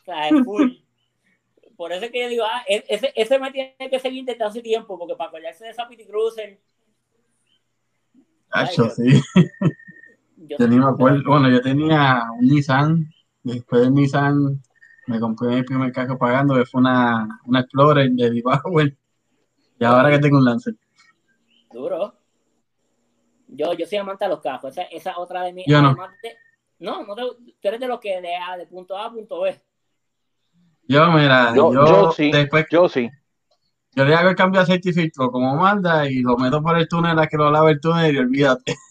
[0.00, 0.72] O sea, es full.
[1.76, 4.44] Por eso es que yo digo, ah, e, ese, ese me tiene que seguir desde
[4.44, 6.58] hace tiempo, porque para acordarse de esa PT Cruiser,
[8.64, 9.22] sí.
[10.36, 14.62] Yo, bueno, yo tenía un Nissan, después del Nissan
[15.06, 18.96] me compré mi primer carro pagando, que fue una, una Explorer de D-Power,
[19.78, 20.74] y ahora que tengo un Lancer.
[21.72, 22.14] Duro.
[23.48, 25.66] Yo, yo soy amante de los carros, esa, esa otra de mis...
[25.66, 25.96] Yo no.
[26.78, 29.60] no, no tú eres de los que de, A, de punto A a punto B.
[30.88, 33.10] Yo, mira, yo, yo, sí, después, yo sí.
[33.96, 36.76] Yo le hago el cambio de aceite y filtro como manda y lo meto por
[36.76, 38.74] el túnel a que lo lave el túnel y olvídate.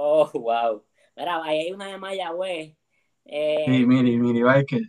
[0.00, 0.84] Oh, wow.
[1.16, 2.76] Mira, ahí hay una de Mayagüez.
[3.24, 4.80] Eh, sí, mire, mire, va que.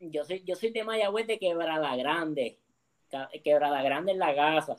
[0.00, 2.58] Yo soy, yo soy de Mayagüez de Quebrada Grande.
[3.44, 4.74] Quebrada Grande en la casa.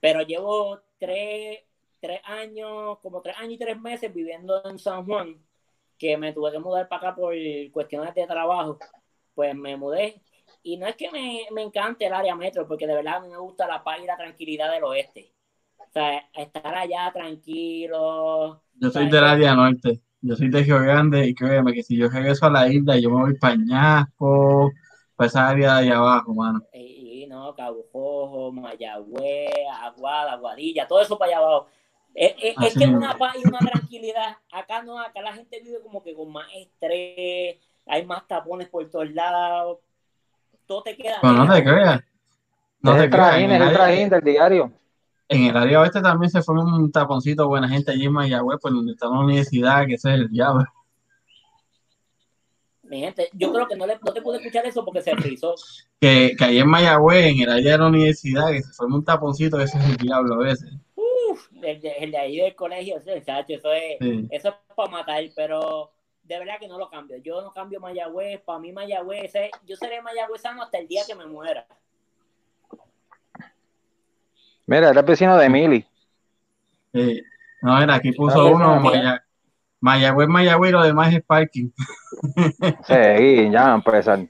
[0.00, 1.60] Pero llevo tres,
[1.98, 5.42] tres años, como tres años y tres meses viviendo en San Juan,
[5.96, 7.34] que me tuve que mudar para acá por
[7.72, 8.78] cuestiones de trabajo.
[9.34, 10.20] Pues me mudé
[10.66, 13.28] y no es que me, me encante el área metro, porque de verdad a mí
[13.28, 15.32] me gusta la paz y la tranquilidad del oeste.
[15.78, 18.62] O sea, estar allá tranquilo.
[18.74, 20.00] Yo soy del área norte.
[20.20, 23.10] Yo soy de Río Grande y créeme que si yo regreso a la isla, yo
[23.10, 24.72] me voy para Ñasco,
[25.14, 26.60] para esa área de allá abajo, mano.
[26.72, 29.52] Y, no, Cabo Rojo, Mayagüez,
[29.82, 31.66] Aguada, Aguadilla, todo eso para allá abajo.
[32.12, 34.38] Es, es, que una paz y una tranquilidad.
[34.50, 38.90] Acá no, acá la gente vive como que con más estrés, hay más tapones por
[38.90, 39.78] todos lados
[40.66, 41.18] todo te queda.
[41.20, 42.00] Pero no te creas.
[42.80, 43.38] No te creas.
[43.38, 44.72] En el trajín del diario.
[45.28, 48.72] En el área oeste también se fue un taponcito buena gente allí en Mayagüez, por
[48.72, 50.64] donde está la universidad, que ese es el diablo.
[52.84, 55.56] Mi gente, yo creo que no, le, no te pude escuchar eso porque se frizó.
[56.00, 59.04] Que, que ahí en Mayagüez, en el área de la universidad, que se fue un
[59.04, 60.72] taponcito, ese es el diablo a veces.
[60.94, 63.96] Uf, el de, el de ahí del colegio, ese, chacho, eso es,
[64.30, 65.90] eso es para matar, pero
[66.26, 67.16] de verdad que no lo cambio.
[67.18, 68.40] Yo no cambio Mayagüez.
[68.40, 69.32] Para mí Mayagüez,
[69.64, 71.66] yo seré mayagüezano hasta el día que me muera.
[74.66, 75.86] Mira, era vecino de Emily.
[76.92, 77.22] Sí.
[77.62, 78.82] No, era aquí puso uno
[79.80, 81.70] Mayagüez, Mayagüez y lo demás es parking.
[82.86, 84.26] sí, ya empezar.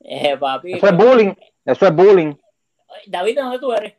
[0.00, 1.32] Eh, papi, eso es bullying,
[1.64, 2.34] eso es bullying.
[3.06, 3.94] David, ¿de dónde tú eres?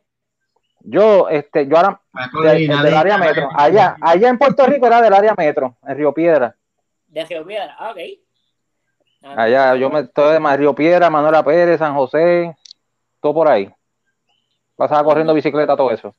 [0.81, 2.01] Yo, este, yo ahora
[2.43, 3.49] del área metro.
[3.55, 6.55] Allá, allá en Puerto Rico era del área metro, en Río Piedra
[7.13, 7.99] de Río Piedra, ah, ok.
[9.21, 12.55] Ah, Allá, yo me estoy de Río Piedra, Manuela Pérez, San José,
[13.21, 13.71] todo por ahí.
[14.75, 16.13] Pasaba corriendo bicicleta, todo eso.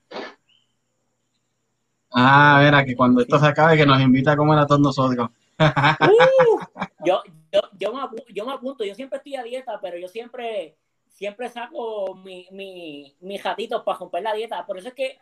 [2.12, 5.28] Ah, verá, que cuando esto se acabe, que nos invita a comer a todos nosotros.
[5.58, 6.58] Uh,
[7.04, 10.06] yo, yo, yo, me apunto, yo me apunto, yo siempre estoy a dieta, pero yo
[10.06, 10.76] siempre,
[11.08, 14.64] siempre saco mi, mi, mis jatitos para romper la dieta.
[14.64, 15.18] Por eso es que,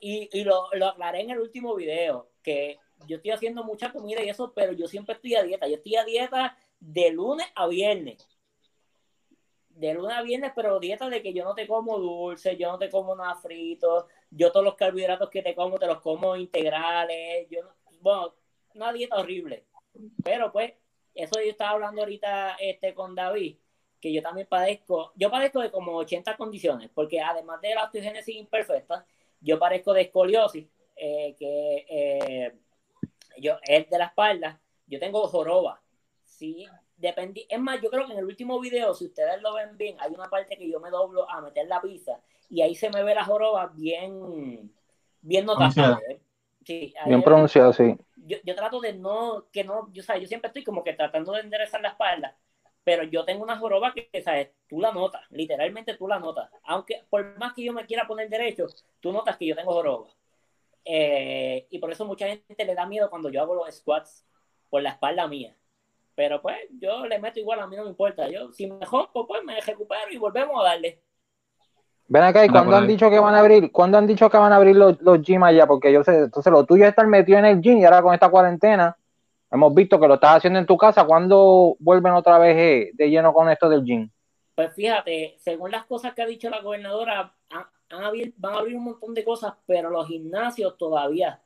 [0.00, 4.22] y, y lo, lo aclaré en el último video, que yo estoy haciendo mucha comida
[4.22, 5.68] y eso, pero yo siempre estoy a dieta.
[5.68, 8.28] Yo estoy a dieta de lunes a viernes.
[9.70, 12.78] de luna a viernes, pero dieta de que yo no te como dulce, yo no
[12.78, 17.48] te como nada frito, yo todos los carbohidratos que te como te los como integrales,
[17.50, 17.60] yo
[18.02, 18.34] bueno,
[18.74, 19.64] una dieta horrible.
[20.22, 20.72] Pero pues,
[21.14, 23.56] eso yo estaba hablando ahorita este, con David,
[24.00, 28.36] que yo también padezco, yo padezco de como 80 condiciones, porque además de la osteogénesis
[28.36, 29.06] imperfecta,
[29.40, 32.52] yo padezco de escoliosis, eh, que eh,
[33.38, 35.80] yo, es de la espalda, yo tengo joroba.
[36.24, 36.66] Sí,
[36.96, 39.96] dependí, es más, yo creo que en el último video, si ustedes lo ven bien,
[40.00, 43.02] hay una parte que yo me doblo a meter la pizza y ahí se me
[43.02, 44.72] ve la joroba bien,
[45.20, 45.98] bien notada.
[46.64, 47.96] Sí, bien pronunciado, sí.
[48.16, 51.40] Yo, yo, trato de no, que no, yo, yo siempre estoy como que tratando de
[51.40, 52.36] enderezar la espalda,
[52.84, 54.50] pero yo tengo una joroba que, ¿sabes?
[54.68, 56.50] Tú la notas, literalmente tú la notas.
[56.64, 58.66] Aunque por más que yo me quiera poner derecho,
[59.00, 60.08] tú notas que yo tengo joroba.
[60.84, 64.26] Eh, y por eso mucha gente le da miedo cuando yo hago los squats
[64.68, 65.56] por la espalda mía.
[66.14, 68.28] Pero pues yo le meto igual, a mí no me importa.
[68.28, 71.02] Yo, si me jopo, pues me recupero y volvemos a darle.
[72.08, 73.72] Ven acá, ¿y cuándo han dicho que van a abrir?
[73.72, 75.66] ¿Cuándo han dicho que van a abrir los, los gyms allá?
[75.66, 78.12] Porque yo sé, entonces lo tuyo es estar metido en el gym y ahora con
[78.12, 78.96] esta cuarentena
[79.50, 81.04] hemos visto que lo estás haciendo en tu casa.
[81.04, 84.10] ¿Cuándo vuelven otra vez eh, de lleno con esto del gym?
[84.54, 87.34] Pues fíjate, según las cosas que ha dicho la gobernadora,
[87.92, 91.40] van a abrir un montón de cosas, pero los gimnasios todavía.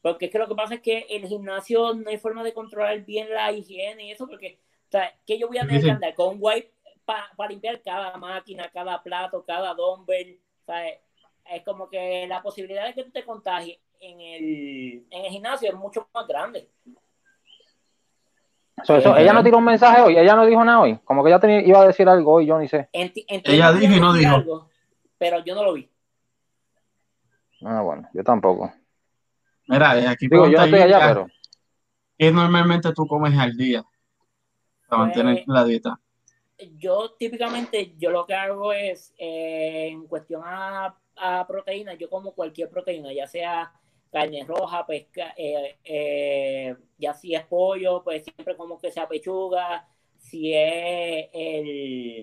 [0.00, 3.00] Porque es que lo que pasa es que el gimnasio no hay forma de controlar
[3.04, 6.14] bien la higiene y eso, porque, o sea, que yo voy a tener que andar
[6.14, 6.72] con un wipe
[7.04, 10.40] para limpiar cada máquina, cada plato, cada dumbbell.
[10.62, 15.24] O sea, es como que la posibilidad de que tú te contagies en el, en
[15.24, 16.68] el gimnasio es mucho más grande.
[18.82, 20.98] Eso, ella no tiró un mensaje hoy, ella no dijo nada hoy.
[21.04, 22.88] Como que ella tenía, iba a decir algo hoy, yo ni sé.
[22.92, 24.68] ella dijo y no dijo
[25.22, 25.88] pero yo no lo vi.
[27.64, 28.72] Ah, bueno, yo tampoco.
[29.68, 31.28] Mira, aquí Digo, yo no estoy allá, pero...
[32.18, 33.84] ¿Qué normalmente tú comes al día
[34.88, 36.00] para mantener pues, la dieta?
[36.76, 42.34] Yo típicamente, yo lo que hago es, eh, en cuestión a, a proteína, yo como
[42.34, 43.72] cualquier proteína, ya sea
[44.10, 49.86] carne roja, pesca, eh, eh, ya si es pollo, pues siempre como que sea pechuga,
[50.18, 52.22] si es el...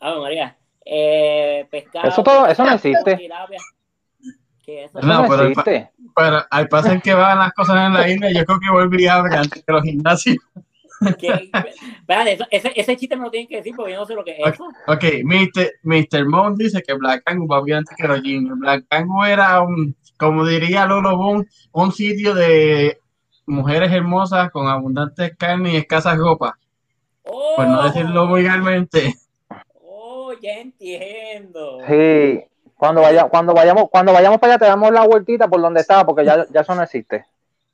[0.00, 2.08] Ah, María, eh, pescado.
[2.08, 3.28] Eso, todo, eso no existe.
[4.66, 5.90] eso no, pero, existe.
[6.14, 9.18] pero al paso que van las cosas en la isla, yo creo que volvería a
[9.18, 10.36] abrir antes que los gimnasios.
[12.50, 14.54] ese, ese, chiste me lo tienen que decir porque yo no sé lo que es
[14.54, 14.68] eso.
[14.86, 15.72] Ok, Mr.
[15.82, 16.26] Mr.
[16.26, 18.58] Moon dice que Black Angus va a abrir antes que los gym.
[18.60, 22.98] Black Angus era un, como diría Lolo Boom, un sitio de
[23.46, 26.56] mujeres hermosas con abundantes carne y escasas ropa.
[27.24, 27.54] Oh.
[27.56, 29.14] Por no decirlo vulgarmente
[30.42, 31.78] ya entiendo.
[31.88, 32.44] Sí,
[32.76, 36.04] cuando, vaya, cuando, vayamos, cuando vayamos para allá te damos la vueltita por donde estaba,
[36.04, 37.24] porque ya, ya eso no existe.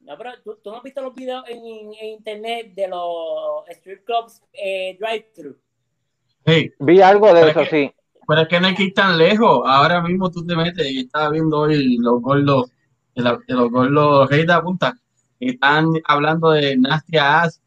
[0.02, 4.96] No, pero ¿tú, no has visto los videos en, internet de los strip clubs eh,
[5.00, 5.56] drive-thru.
[6.46, 6.72] Sí.
[6.78, 7.92] Vi algo de eso, sí.
[8.26, 9.62] Pero es que no hay que ir tan lejos.
[9.66, 12.70] Ahora mismo tú te metes y estaba viendo hoy los gordos,
[13.14, 14.94] los gordos reyes de la punta,
[15.38, 17.62] y están hablando de Nasty Ass.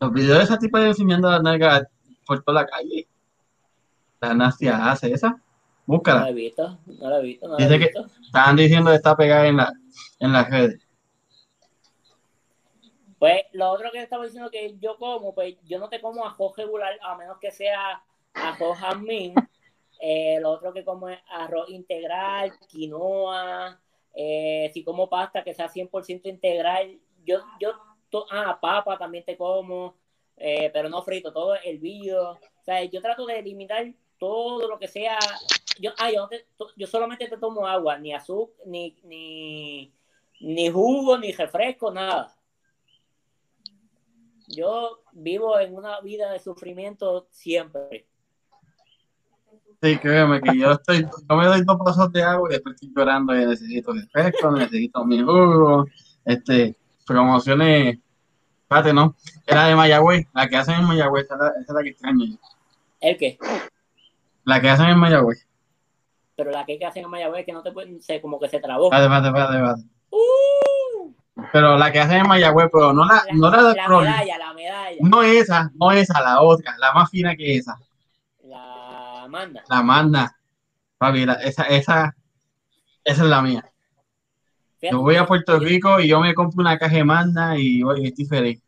[0.00, 1.88] Los videos de esa tipo de enseñando a nalga
[2.26, 3.08] por toda la calle.
[4.28, 5.40] La Nastia hace esa.
[5.86, 6.20] Búscala.
[6.20, 7.48] No la he visto, no la he visto.
[7.48, 7.90] No Dice que
[8.24, 9.72] estaban diciendo que está pegada en, la,
[10.18, 10.86] en las redes.
[13.18, 16.52] Pues lo otro que estaba diciendo que yo como, pues yo no te como ajo
[16.56, 18.02] regular, a menos que sea
[18.34, 19.34] ajo jamín.
[19.98, 23.80] Eh, lo otro que como es arroz integral, quinoa,
[24.14, 26.98] eh, si como pasta que sea 100% integral.
[27.24, 27.72] Yo, yo,
[28.30, 29.96] ah, papa también te como,
[30.36, 32.32] eh, pero no frito, todo hervido.
[32.32, 33.86] O sea, yo trato de eliminar
[34.18, 35.18] todo lo que sea.
[35.80, 36.10] Yo, ah,
[36.76, 39.92] yo, solamente te tomo agua, ni azúcar, ni, ni,
[40.40, 42.34] ni jugo, ni refresco, nada.
[44.48, 48.06] Yo vivo en una vida de sufrimiento siempre.
[49.82, 52.92] Sí, créeme que yo estoy, yo me doy dos pasos de agua y después estoy
[52.96, 55.84] llorando y necesito refresco, necesito mi jugo,
[56.24, 56.76] este,
[57.06, 57.98] promociones,
[58.62, 59.14] espérate, no,
[59.46, 62.24] era de Mayagüez, la que hacen en Mayagüez, esa es la, que extraño
[63.00, 63.38] ¿El qué?
[64.46, 65.46] La que hacen en Mayagüez.
[66.36, 68.90] Pero la que hacen en Mayagüez que no te pueden, se, como que se trabó.
[68.90, 69.82] Vale, vale, vale, vale.
[70.10, 71.12] Uh.
[71.52, 74.96] Pero la que hacen en Mayagüez, pero no la, no la, la medalla, la medalla.
[75.00, 77.76] No esa, no esa, la otra, la más fina que esa.
[78.44, 79.64] La manda.
[79.68, 80.36] La manda.
[80.96, 82.16] Papi, esa, esa,
[83.04, 83.68] esa es la mía.
[84.80, 88.06] yo voy a Puerto Rico y yo me compro una caja de manda y, y
[88.06, 88.62] estoy feliz.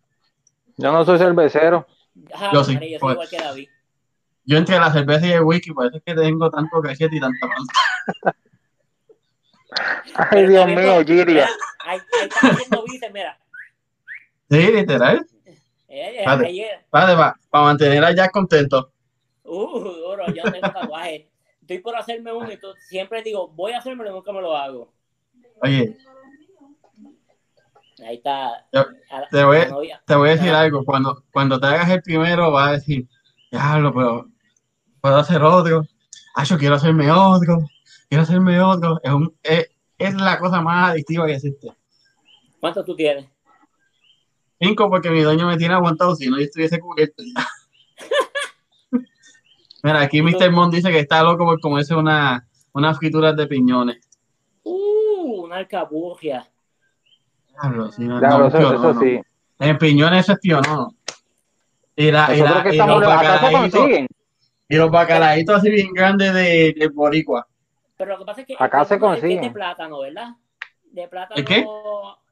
[0.76, 1.86] Yo no soy cervecero.
[2.34, 2.72] Ah, yo sí.
[2.74, 3.12] Yo soy pues.
[3.12, 3.68] igual que David.
[4.48, 7.20] Yo entre la cerveza y el whisky, por eso es que tengo tanto cachete y
[7.20, 8.36] tanta panza.
[10.30, 11.46] Ay, Dios mío, Giria.
[11.84, 12.82] Ahí, está haciendo
[13.12, 13.38] mira.
[14.50, 15.26] Sí, literal.
[15.86, 18.90] Eh, eh, para, mantener a Jack contento.
[19.42, 21.28] Uh, duro, yo no tengo tatuaje.
[21.60, 24.56] Estoy por hacerme uno y tú, siempre digo, voy a hacerme y nunca me lo
[24.56, 24.94] hago.
[25.60, 25.94] Oye.
[28.02, 28.66] Ahí está.
[29.30, 29.58] te, voy,
[30.06, 30.86] te voy a decir algo.
[30.86, 33.06] Cuando, cuando te hagas el primero, vas a decir,
[33.50, 34.37] diablo, pero
[35.00, 35.82] puedo hacer otro.
[36.34, 37.58] Ah, yo quiero hacerme otro.
[38.08, 39.00] Quiero hacerme otro.
[39.02, 39.68] Es, un, es,
[39.98, 41.72] es la cosa más adictiva que existe.
[42.60, 43.26] ¿Cuántos tú tienes?
[44.60, 47.22] Cinco, porque mi dueño me tiene aguantado, si no yo estuviese cubierto.
[49.82, 50.50] Mira, aquí Mr.
[50.50, 53.98] Mon dice que está loco por comerse una, unas frituras de piñones.
[54.64, 56.48] Uh, una alcaburria.
[57.54, 59.20] Claro, sí, no, claro, eso, eso sí.
[59.60, 60.94] En piñones eso es pionono.
[61.94, 63.88] Y, la, y, la, y, los bacalaitos,
[64.68, 67.46] y los bacalaitos así bien grandes de, de boricua.
[67.96, 69.36] Pero lo que pasa es que acá se consigue.
[69.36, 70.28] Es de plátano, ¿verdad?
[70.84, 71.38] De plátano.
[71.38, 71.66] ¿El qué?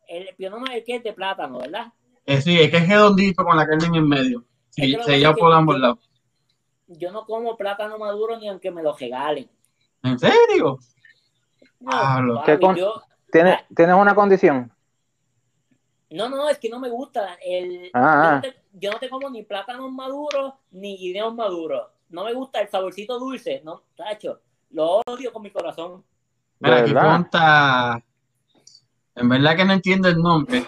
[0.09, 1.93] El pionono es el que es de plátano, ¿verdad?
[2.27, 4.45] Eh, sí, es que es redondito con la carne en el medio.
[4.71, 6.11] Sí, se lleva por ambos lados.
[6.87, 9.51] Yo no como plátano maduro ni aunque me lo regalen.
[10.03, 10.79] ¿En serio?
[11.81, 12.45] No,
[13.33, 14.73] ¿Tienes, ¿Tienes una condición?
[16.11, 17.37] No, no, es que no me gusta.
[17.45, 21.89] El, ah, yo, no te, yo, no te, como ni plátanos maduros ni guineos maduros.
[22.09, 23.83] No me gusta el saborcito dulce, ¿no?
[23.97, 24.41] Tacho,
[24.71, 26.05] lo odio con mi corazón.
[26.61, 28.03] Mira, aquí pregunta.
[29.15, 30.65] En verdad que no entiendo el nombre.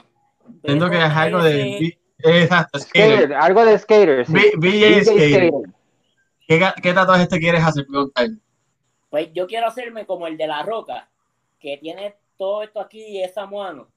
[0.47, 1.99] Entiendo que es algo de.
[2.19, 3.35] Exacto, skater.
[3.35, 4.31] Algo de skaters.
[4.31, 5.51] BJ Skater.
[6.47, 7.87] ¿Qué, ¿Qué tatuaje te quieres hacer?
[9.11, 11.09] Pues yo quiero hacerme como el de la roca,
[11.61, 13.89] que tiene todo esto aquí y es samuano.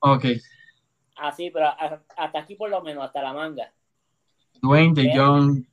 [0.00, 0.24] Ok.
[1.16, 1.68] Así, pero
[2.16, 3.72] hasta aquí por lo menos, hasta la manga.
[4.60, 5.66] Dwayne de John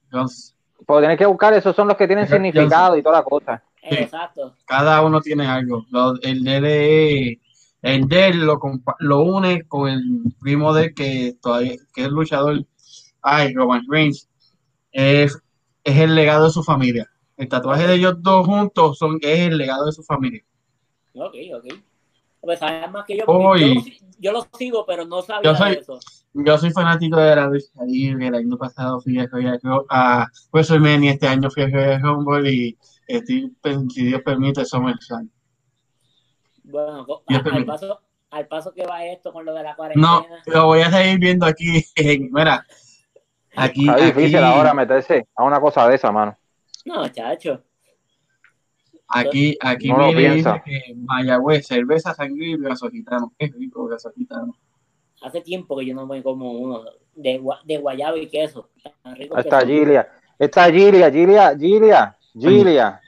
[0.86, 3.64] Pues tienes que buscar, esos son los que tienen significado y toda la cosa.
[3.82, 4.56] Exacto.
[4.66, 5.86] Cada uno tiene algo.
[6.22, 7.40] el de
[7.82, 8.60] el de él lo,
[9.00, 10.04] lo une con el
[10.40, 12.64] primo de que todavía que es luchador.
[13.22, 14.30] Ay, Roman Reigns.
[14.92, 15.38] Es,
[15.84, 17.10] es el legado de su familia.
[17.38, 20.44] El tatuaje de ellos dos juntos son, es el legado de su familia.
[21.16, 21.66] Ok, ok.
[22.40, 23.26] Pues sabes más que yo,
[24.20, 26.00] yo, lo, sigo, pero no sabía yo soy, eso.
[26.34, 29.28] Yo soy fanático de la lucha El año pasado fui a,
[29.90, 32.78] a, pues soy Meni, este año fui a Humboldt y
[33.08, 33.54] estoy,
[33.90, 35.30] si Dios permite, somos el
[36.64, 40.08] Bueno, al, paso, al paso que va esto con lo de la cuarentena.
[40.08, 41.84] No, lo voy a seguir viendo aquí.
[42.32, 42.66] mira,
[43.56, 43.90] aquí.
[43.90, 46.38] Está difícil ahora meterse a una cosa de esa, mano.
[46.86, 47.62] No, chacho.
[49.14, 53.34] Aquí, aquí no mire, dice que Mayagüez, cerveza, sangre y gaso gitano.
[53.38, 54.56] Qué rico gitano.
[55.22, 56.84] Hace tiempo que yo no me como uno
[57.16, 58.70] de, de guayabo y queso.
[59.38, 60.08] Está Gilia.
[60.40, 63.02] Está Gilia, Gilia, Gilia, Gilia.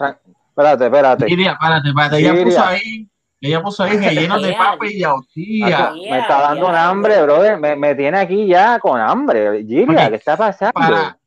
[0.49, 1.25] Espérate, espérate.
[1.27, 2.19] Gilia, espérate, espérate.
[2.19, 3.09] Ella puso ahí,
[3.41, 5.93] ella puso ahí lleno de papa y yautía.
[5.95, 7.59] Me está dando un hambre, brother.
[7.59, 9.63] Me, me, tiene aquí ya con hambre.
[9.65, 10.73] Gilia, ¿qué está pasando?
[10.73, 11.17] Para,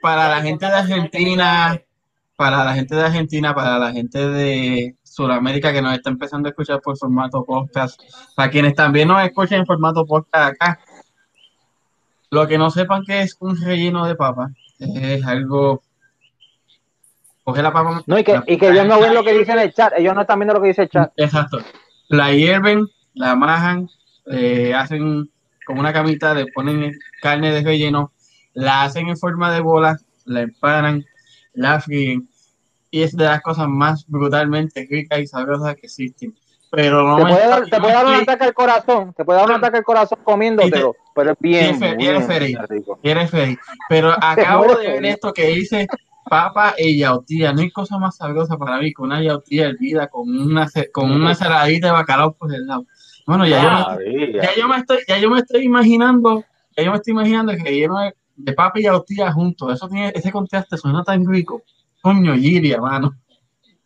[0.00, 1.80] para la gente de Argentina,
[2.36, 6.50] para la gente de Argentina, para la gente de Sudamérica que nos está empezando a
[6.50, 7.98] escuchar por formato podcast,
[8.34, 10.78] para quienes también nos escuchan en formato podcast acá,
[12.30, 15.82] lo que no sepan que es un relleno de papa, es algo...
[17.44, 18.02] Coge la papa...
[18.06, 20.14] No, y que, y que ellos no ven lo que dice en el chat, ellos
[20.14, 21.10] no están viendo lo que dice el chat.
[21.16, 21.60] Exacto.
[22.08, 23.88] La hierven, la majan,
[24.26, 25.30] eh, hacen
[25.64, 26.92] como una camita, le ponen
[27.22, 28.12] carne de relleno,
[28.52, 31.06] la hacen en forma de bola, la empanan,
[31.54, 32.28] la fríen
[32.96, 36.34] y es de las cosas más brutalmente ricas y sabrosas que existen.
[36.70, 39.50] Pero no te, puede dar, te puede dar un ataque al corazón, te puede dar
[39.50, 41.78] un ataque al corazón comiéndotelo, pero es bien.
[41.78, 42.58] Quieres feliz,
[43.02, 43.58] quieres feliz.
[43.90, 45.86] Pero acabo de ver esto que dice
[46.24, 47.52] papa y yautía.
[47.52, 51.34] No hay cosa más sabrosa para mí que una yautía hervida con una, con una
[51.34, 52.86] saladita de bacalao por el lado.
[53.26, 56.44] Bueno, ya, yo, me, ya, yo me estoy, ya yo me estoy imaginando,
[56.74, 59.72] ya yo me estoy imaginando que lleno de de papa y yautía juntos.
[59.72, 61.62] Eso tiene, ese contraste suena tan rico.
[62.06, 63.16] Coño, Giria, mano.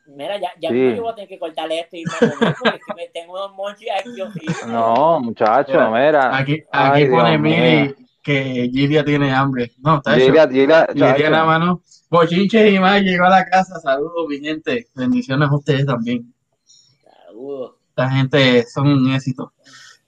[0.09, 1.01] Mira, ya, ya sí.
[1.01, 4.45] voy a tener que cortarle esto y me porque me tengo unos monchis aquí.
[4.67, 6.37] No, muchacho, mira.
[6.37, 9.73] Aquí, aquí pone Miri que Giria tiene hambre.
[9.79, 11.81] No, está Giria, Giria, Giria la mano.
[12.11, 13.81] Bochinche y más llegó a la casa.
[13.81, 14.89] Saludos, mi gente.
[14.95, 16.35] Bendiciones a ustedes también.
[17.25, 17.77] Saludos.
[17.89, 19.55] Esta gente son un éxito.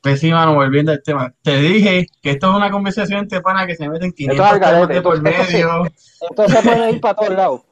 [0.02, 1.32] Pues sí, mano, volviendo al tema.
[1.40, 5.00] Te dije que esto es una conversación entre panas que se meten 500 temas de
[5.00, 5.86] por medio.
[5.86, 7.62] Esto se puede ir para todos lados.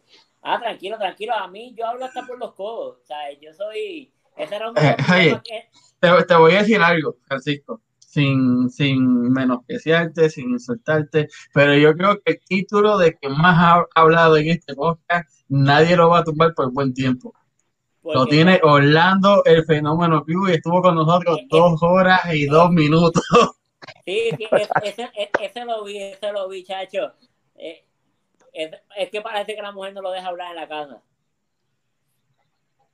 [0.42, 1.34] Ah, tranquilo, tranquilo.
[1.34, 2.98] A mí yo hablo hasta por los codos.
[3.02, 4.12] O sea, yo soy...
[4.36, 5.68] Ese era un eh, oye, que...
[5.98, 7.82] te, te, voy a decir algo, Francisco.
[7.98, 13.86] Sin, sin menospreciarte, sin insultarte, pero yo creo que el título de que más ha
[13.94, 17.32] hablado en este podcast, nadie lo va a tumbar por buen tiempo.
[18.02, 23.22] Lo tiene Orlando, el fenómeno Club, y estuvo con nosotros dos horas y dos minutos.
[24.04, 24.46] Sí, sí
[24.82, 25.10] ese,
[25.40, 27.12] ese, lo vi, ese lo vi, chacho.
[27.54, 27.84] Eh,
[28.52, 31.00] es, es, que parece que la mujer no lo deja hablar en la casa.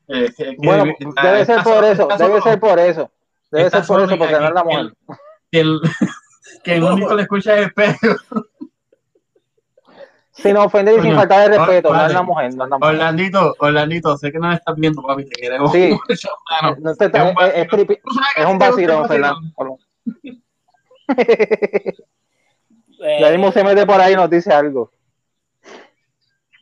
[0.09, 0.85] Eh, bueno,
[1.23, 3.11] debe ser por eso, debe ser por eso.
[3.51, 4.93] Debe ser por eso, porque no es la mujer.
[5.51, 5.81] Que el,
[6.65, 8.17] que el único le escucha es el perro.
[10.33, 12.55] Sin ofender y sin faltar de respeto, no es la mujer.
[12.55, 12.95] No es la mujer.
[12.95, 15.89] Orlandito, Orlandito, sé que no me estás viendo, papi, te queremos Sí.
[16.09, 16.29] mucho,
[16.61, 16.77] mano.
[16.79, 19.09] No te- es, sabes que es un vacilón, vacilón.
[19.09, 19.79] Fernando.
[21.17, 21.95] Eh,
[23.21, 24.91] Ya mismo se mete por ahí y nos dice algo.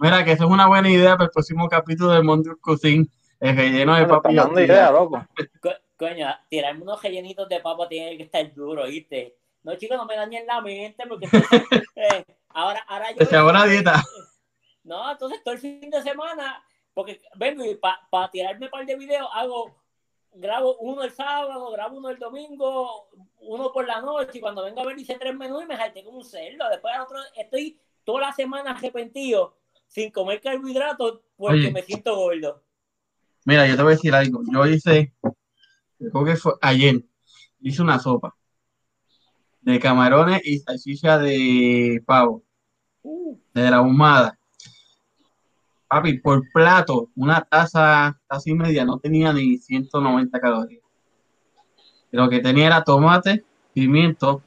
[0.04, 3.06] Mira, que eso es una buena idea para el próximo capítulo de Monte Cuisine,
[3.40, 4.34] el relleno de papi.
[4.34, 5.24] dando idea, loco.
[5.62, 9.38] co- coño, tirarme unos rellenitos de papa tiene que estar duro, ¿viste?
[9.62, 11.62] No, chicos, no me dañen la mente porque entonces,
[11.96, 13.16] eh, ahora, ahora yo.
[13.16, 14.02] Te echaba una dieta.
[14.84, 18.96] No, entonces todo el fin de semana, porque vengo y para tirarme un par de
[18.96, 19.74] videos hago,
[20.34, 23.08] grabo uno el sábado, grabo uno el domingo,
[23.40, 26.04] uno por la noche, y cuando vengo a ver hice tres menús y me jalté
[26.04, 26.68] como un cerdo.
[26.68, 29.56] Después al otro, estoy toda la semana arrepentido
[29.88, 31.72] sin comer carbohidratos porque Oye.
[31.72, 32.62] me siento gordo.
[33.44, 34.42] Mira, yo te voy a decir algo.
[34.52, 35.12] Yo hice,
[35.98, 37.04] creo que fue ayer,
[37.60, 38.34] hice una sopa
[39.60, 42.44] de camarones y salchicha de pavo,
[43.06, 44.38] Uh, de la ahumada.
[45.88, 50.82] Papi, por plato, una taza, taza y media, no tenía ni 190 calorías.
[52.10, 54.42] Lo que tenía era tomate, pimiento,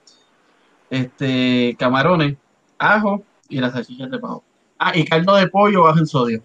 [0.89, 2.35] este, camarones,
[2.79, 4.43] ajo y las salchichas de pavo.
[4.79, 6.43] Ah, y caldo de pollo bajo en sodio.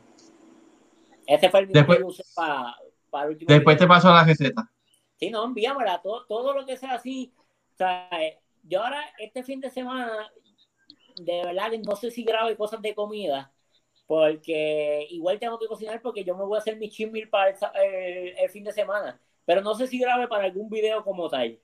[1.26, 4.70] ese fue el video Después- que usé para el último Después te paso la receta.
[5.16, 7.32] Sí, no, envíamela, todo, todo lo que sea así.
[7.74, 10.30] O sea, eh, yo ahora, este fin de semana,
[11.16, 13.52] de verdad que no sé si grabe cosas de comida,
[14.06, 17.56] porque igual tengo que cocinar porque yo me voy a hacer mi chimil para el,
[17.56, 19.20] sa- el- el fin de semana.
[19.44, 21.58] Pero no sé si grabe para algún video como tal.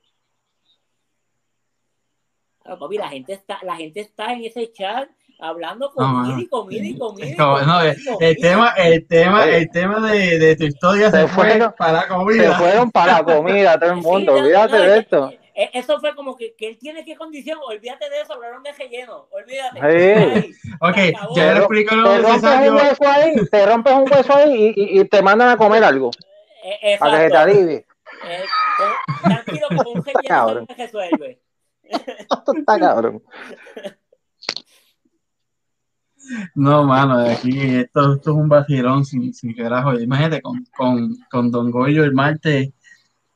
[2.63, 5.09] Papi, la gente está, la gente está en ese chat
[5.41, 6.41] hablando comida mano.
[6.41, 7.27] y comida y comida.
[7.27, 8.29] y No, no, comida el, y comida.
[8.29, 9.57] el tema, el tema, Oye.
[9.59, 12.59] el tema de, de tu historia se, Se fue fueron- para la Se comida.
[12.59, 14.33] fueron para la comida, todo el mundo.
[14.33, 15.33] no, Olvídate no, de es- esto.
[15.55, 18.73] eh, Eso fue como que, que él tiene que condición, olvídate de eso, hablaron de
[18.73, 20.41] relleno, olvídate.
[20.43, 20.55] Sí.
[20.81, 20.97] Ok,
[21.37, 24.73] ya le Te explico lo Te rompes un hueso ahí, te rompes un hueso ahí
[24.77, 26.11] y, y- y te mandan a comer algo.
[26.65, 27.51] Eh, Para que se te exacto.
[27.51, 27.87] alivie.
[28.29, 28.45] Eh,
[29.23, 30.67] tranquilo, con un relleno Cabrón.
[30.67, 31.41] se resuelve.
[31.83, 33.23] Esto está cabrón.
[36.55, 39.99] No, mano, de aquí esto, esto es un vacilón sin, sin carajo.
[39.99, 42.71] Imagínate con, con, con Don Goyo el martes,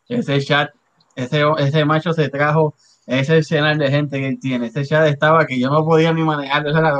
[0.09, 0.71] ese chat,
[1.15, 2.75] ese, ese macho se trajo
[3.07, 4.67] ese escenario de gente que él tiene.
[4.67, 6.71] Ese chat estaba que yo no podía ni manejarlo.
[6.71, 6.95] Eso era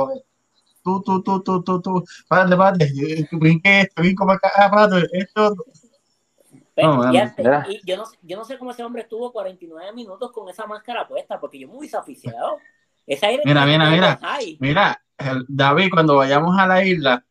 [0.83, 5.07] tú, tú, tú, tú, tú, tú, párate, párate, brinque esto, brinco para acá, ah, párate,
[5.13, 5.55] esto.
[6.75, 7.67] Pero, No, mano, fíjate, mira.
[7.69, 11.07] y yo, no, yo no sé cómo ese hombre estuvo 49 minutos con esa máscara
[11.07, 11.99] puesta, porque yo me hubiese.
[13.07, 14.21] Ese aire Mira, mira, mira.
[14.59, 15.03] Mira,
[15.49, 17.25] David, cuando vayamos a la isla,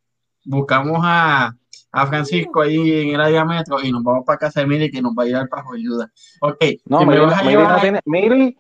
[0.46, 1.56] buscamos a,
[1.92, 5.02] a Francisco ahí en el área metro y nos vamos para casa de Miri que
[5.02, 6.12] nos va a llevar para ayuda.
[6.42, 8.58] Ok, No, si me Mili, vas a Mili llevar no a- tiene, Mili,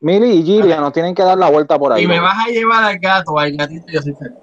[0.00, 2.02] Mili y Gilia nos tienen que dar la vuelta por ahí.
[2.02, 4.38] si me vas a llevar al gato, al gatito, yo soy feliz.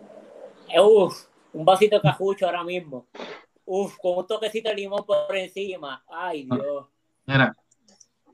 [0.73, 3.07] Eh, Uf, un vasito de cajucho ahora mismo.
[3.65, 6.03] Uf, con un toquecito de limón por encima.
[6.09, 6.85] Ay, Dios.
[7.27, 7.55] Mira,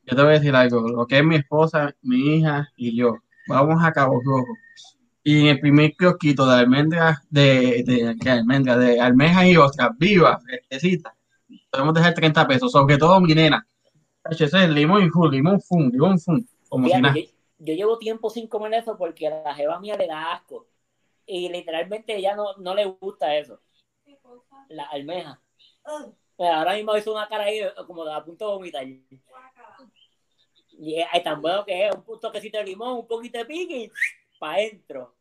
[0.06, 0.88] yo te voy a decir algo.
[0.88, 4.54] Lo que es mi esposa, mi hija y yo, vamos a Cabo Rojo.
[5.28, 8.80] Y en el primer kiosquito de almendras, de, de, ¿qué almendras?
[8.80, 11.12] De almejas y ostras vivas, fresquecitas,
[11.70, 13.68] podemos dejar 30 pesos, sobre todo mi nena.
[14.54, 17.14] El limón y full, limón fun, limón fun, como si nada.
[17.14, 20.32] Fíjate, yo, yo llevo tiempo sin comer eso porque a la jeva mía le da
[20.32, 20.70] asco.
[21.26, 23.60] Y literalmente ella no, no le gusta eso.
[24.70, 25.42] La almeja.
[26.38, 28.88] Pero ahora mismo hizo una cara ahí como de a punto de vomitar.
[28.88, 29.04] Y
[31.02, 33.92] es, es tan bueno que es un toquecito de limón, un poquito de pique y
[34.40, 35.17] para adentro.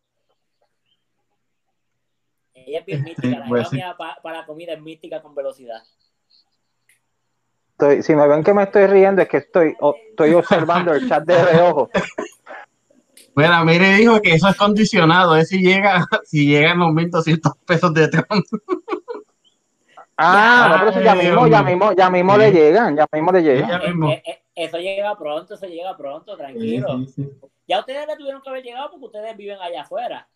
[2.56, 3.78] Ella es bien mística, la pues sí.
[4.22, 5.82] para la comida es mística con velocidad.
[7.72, 9.76] Estoy- si me ven que me estoy riendo es que estoy,
[10.10, 11.90] estoy observando el chat de reojo.
[13.34, 17.92] Mira, mire, dijo que eso es condicionado, es si llega, si llegan los 1.200 pesos
[17.94, 18.44] de Trump.
[20.18, 22.38] Ah, no, pero eso ya mismo, ya mismo, ya mismo Sí.
[22.40, 23.68] le llegan, ya mismo le llegan.
[23.68, 24.08] Ya Eh, mismo.
[24.10, 26.88] eh, eh, eso llega pronto, eso llega pronto, tranquilo.
[27.00, 27.48] Sí, sí, sí.
[27.68, 30.26] Ya ustedes le tuvieron que haber llegado porque ustedes viven allá afuera.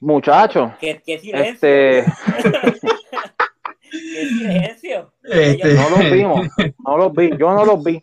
[0.00, 1.68] Muchachos, ¿Qué, qué silencio?
[1.68, 2.04] este,
[3.90, 5.12] ¿Qué silencio?
[5.22, 6.46] Este, no los vimos,
[6.78, 8.02] no los vi, yo no los vi.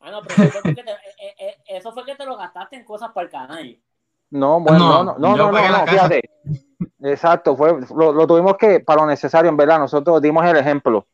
[0.00, 2.76] Ah, no, pero eso fue, que te, eh, eh, eso fue que te lo gastaste
[2.76, 3.78] en cosas para el canal.
[4.30, 6.22] No, bueno, No, no, no, no, no, no, fíjate.
[7.02, 11.06] Exacto, fue, lo, lo tuvimos que, para lo necesario, en verdad, nosotros dimos el ejemplo.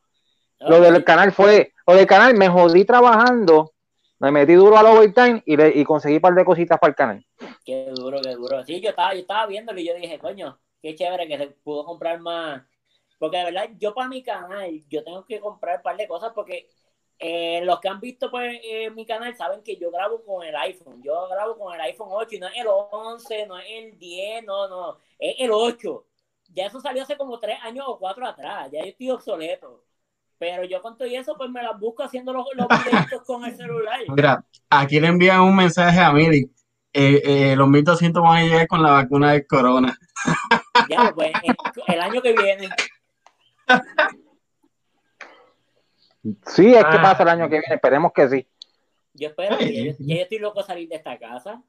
[0.61, 3.73] Lo del canal fue, lo del canal me jodí trabajando
[4.21, 6.97] Me metí duro al overtime y, le, y conseguí un par de cositas para el
[6.97, 7.27] canal.
[7.65, 8.65] Qué duro, qué duro.
[8.65, 11.85] Sí, yo estaba, yo estaba viéndolo y yo dije, coño, qué chévere que se pudo
[11.85, 12.63] comprar más.
[13.19, 16.33] Porque de verdad, yo para mi canal, yo tengo que comprar un par de cosas
[16.35, 16.69] porque
[17.21, 20.55] eh, los que han visto pues, eh, mi canal saben que yo grabo con el
[20.57, 21.03] iPhone.
[21.03, 24.45] Yo grabo con el iPhone 8 y no es el 11, no es el 10,
[24.45, 26.07] no, no, es el 8.
[26.51, 28.71] Ya eso salió hace como 3 años o 4 atrás.
[28.73, 29.85] Ya yo estoy obsoleto.
[30.39, 33.57] Pero yo con todo eso, pues me las busco haciendo los, los videitos con el
[33.57, 33.99] celular.
[34.09, 36.51] Mira, aquí le envían un mensaje a Miri.
[36.93, 39.99] Eh, eh, los 1200 van a llegar con la vacuna del corona.
[40.89, 42.69] Ya, pues, el, el año que viene.
[46.47, 47.03] Sí, es que Ah.
[47.03, 48.47] pasa el año que viene, esperemos que sí.
[49.15, 51.63] Yo espero, que yo, yo estoy loco de salir de esta casa.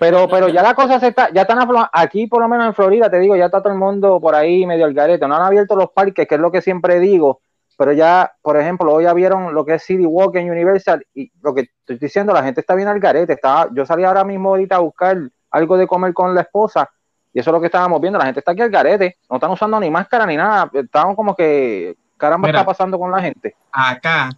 [0.00, 1.58] Pero, pero ya la cosa se está, ya están
[1.92, 4.66] aquí por lo menos en Florida, te digo, ya está todo el mundo por ahí
[4.66, 5.26] medio al garete.
[5.26, 7.40] No han abierto los parques, que es lo que siempre digo,
[7.76, 11.32] pero ya, por ejemplo, hoy ya vieron lo que es City Walk en Universal y
[11.40, 13.32] lo que estoy diciendo, la gente está bien al garete.
[13.32, 15.18] Está, yo salí ahora mismo ahorita a buscar
[15.50, 16.88] algo de comer con la esposa
[17.32, 18.18] y eso es lo que estábamos viendo.
[18.18, 20.70] La gente está aquí al garete, no están usando ni máscara ni nada.
[20.72, 22.60] Estamos como que, caramba, Mira.
[22.60, 23.56] está pasando con la gente.
[23.72, 24.30] Acá,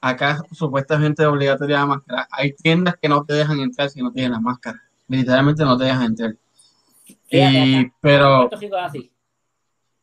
[0.00, 2.28] acá supuestamente es obligatoria la máscara.
[2.30, 4.80] Hay tiendas que no te dejan entrar si no tienes la máscara.
[5.08, 6.36] Literalmente no te dejan entrar.
[7.28, 8.48] Y, pero,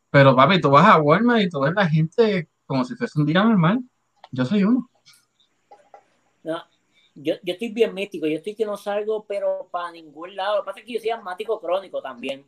[0.09, 3.25] pero papi, tú vas a Walmart y tú ves la gente como si fuese un
[3.25, 3.79] día normal.
[4.31, 4.89] Yo soy uno.
[6.43, 6.63] No,
[7.15, 10.57] yo, yo estoy bien místico, yo estoy que no salgo, pero para ningún lado.
[10.57, 12.45] Lo que pasa es que yo soy asmático crónico también.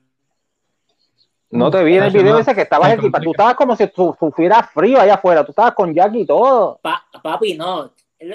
[1.52, 3.24] No te vi en el video ese que estabas equipado.
[3.24, 5.43] Tú estabas como si tu- tuviera frío allá afuera.
[5.43, 6.80] Tú estabas con Jackie y todo.
[6.82, 7.93] Pa- papi, no,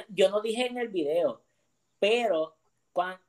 [0.08, 1.42] yo no dije en el video,
[1.98, 2.56] pero
[2.92, 3.20] cuando,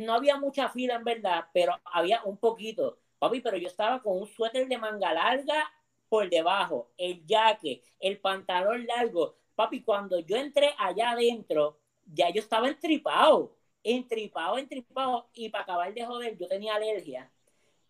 [0.00, 2.98] no había mucha fila en verdad, pero había un poquito.
[3.18, 5.70] Papi, pero yo estaba con un suéter de manga larga
[6.08, 9.36] por debajo, el jaque, el pantalón largo.
[9.54, 15.28] Papi, cuando yo entré allá adentro, ya yo estaba entripado, entripado, entripado.
[15.32, 17.30] Y para acabar de joder, yo tenía alergia.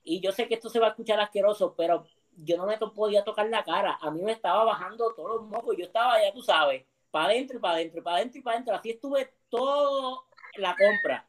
[0.08, 3.24] Y yo sé que esto se va a escuchar asqueroso, pero yo no me podía
[3.24, 3.98] tocar la cara.
[4.00, 5.76] A mí me estaba bajando todos los mocos.
[5.76, 8.74] Yo estaba, ya tú sabes, para adentro y para adentro, para adentro y para adentro.
[8.76, 10.20] Así estuve toda
[10.58, 11.28] la compra.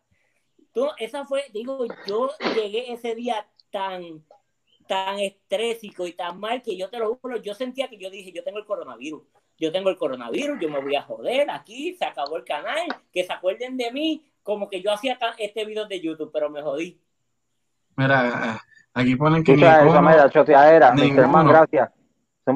[0.74, 4.24] Tú, esa fue, digo, yo llegué ese día tan,
[4.88, 8.32] tan estrésico y tan mal que yo te lo juro, yo sentía que yo dije,
[8.32, 9.24] yo tengo el coronavirus.
[9.58, 13.24] Yo tengo el coronavirus, yo me voy a joder aquí, se acabó el canal, que
[13.24, 17.02] se acuerden de mí, como que yo hacía este video de YouTube, pero me jodí.
[17.98, 18.62] Mira,
[18.94, 20.94] aquí ponen que Escucha eso, mira, choteadera.
[21.28, 21.90] Man, gracias.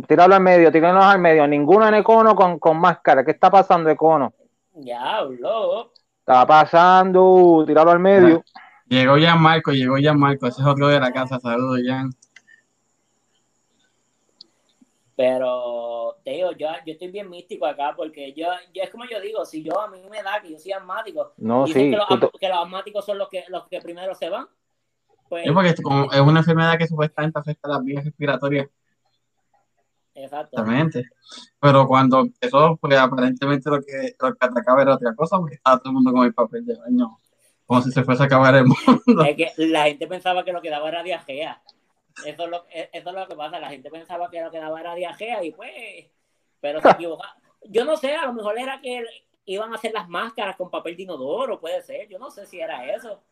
[0.07, 1.45] Tíralo al medio, tírenlos al medio.
[1.47, 3.25] Ninguno en Econo con, con máscara.
[3.25, 4.33] ¿Qué está pasando, Econo?
[4.73, 5.91] Diablo.
[6.19, 8.43] Está pasando, tíralo al medio.
[8.87, 12.11] llegó ya Marco, llegó ya Marco, ese es otro de la casa, saludos Jan.
[15.15, 19.19] Pero te digo, yo, yo estoy bien místico acá porque yo, yo es como yo
[19.19, 21.91] digo, si yo a mí me da que yo soy asmático, No, dicen sí.
[21.91, 24.47] que, los, tú que los asmáticos son los que, los que primero se van.
[25.31, 28.67] Pues, Es porque como es una enfermedad que supuestamente afecta las vías respiratorias,
[30.13, 31.05] exactamente.
[31.57, 35.77] Pero cuando empezó, pues aparentemente lo que, lo que atacaba era otra cosa, porque estaba
[35.77, 37.17] todo el mundo con el papel de baño,
[37.65, 39.23] como si se fuese a acabar el mundo.
[39.23, 41.61] Es que la gente pensaba que lo que daba era diarrea.
[42.25, 43.57] Eso es lo, eso es lo que pasa.
[43.57, 45.71] La gente pensaba que lo que daba era diarrea y pues,
[46.59, 47.37] pero se equivocaba.
[47.69, 49.05] Yo no sé, a lo mejor era que
[49.45, 52.09] iban a hacer las máscaras con papel de inodoro, puede ser.
[52.09, 53.23] Yo no sé si era eso.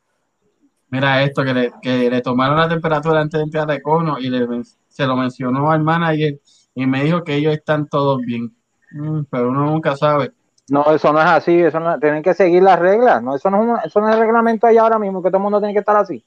[0.92, 4.30] Mira esto, que le, que le tomaron la temperatura antes de entrar a Econo y
[4.30, 4.48] le,
[4.88, 6.40] se lo mencionó al manager
[6.74, 8.56] y me dijo que ellos están todos bien.
[8.92, 10.32] Mm, pero uno nunca sabe.
[10.70, 11.60] No, eso no es así.
[11.60, 13.22] Eso no, tienen que seguir las reglas.
[13.24, 15.38] No, eso no es, un- eso no es el reglamento allá ahora mismo, que todo
[15.38, 16.24] el mundo tiene que estar así.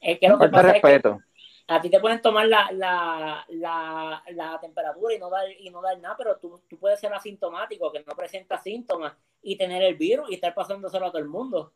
[0.00, 1.20] Es que lo que de pasa es que respeto.
[1.68, 5.82] a ti te pueden tomar la, la, la, la temperatura y no dar, y no
[5.82, 9.96] dar nada, pero tú, tú puedes ser asintomático, que no presenta síntomas y tener el
[9.96, 11.72] virus y estar pasándoselo a todo el mundo.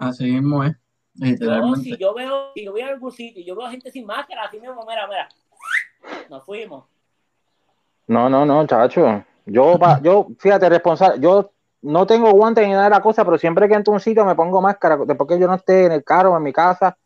[0.00, 0.72] Así mismo es,
[1.38, 4.06] Yo, si yo veo, si yo voy a algún sitio y yo veo gente sin
[4.06, 5.28] máscara, así mismo, mira, mira,
[6.30, 6.84] nos fuimos.
[8.06, 9.22] No, no, no, chacho.
[9.44, 11.20] Yo, pa- yo, fíjate, responsable.
[11.20, 14.00] Yo no tengo guantes ni nada de la cosa, pero siempre que entro a un
[14.00, 14.96] sitio me pongo máscara.
[14.96, 16.96] Después que yo no esté en el carro, en mi casa,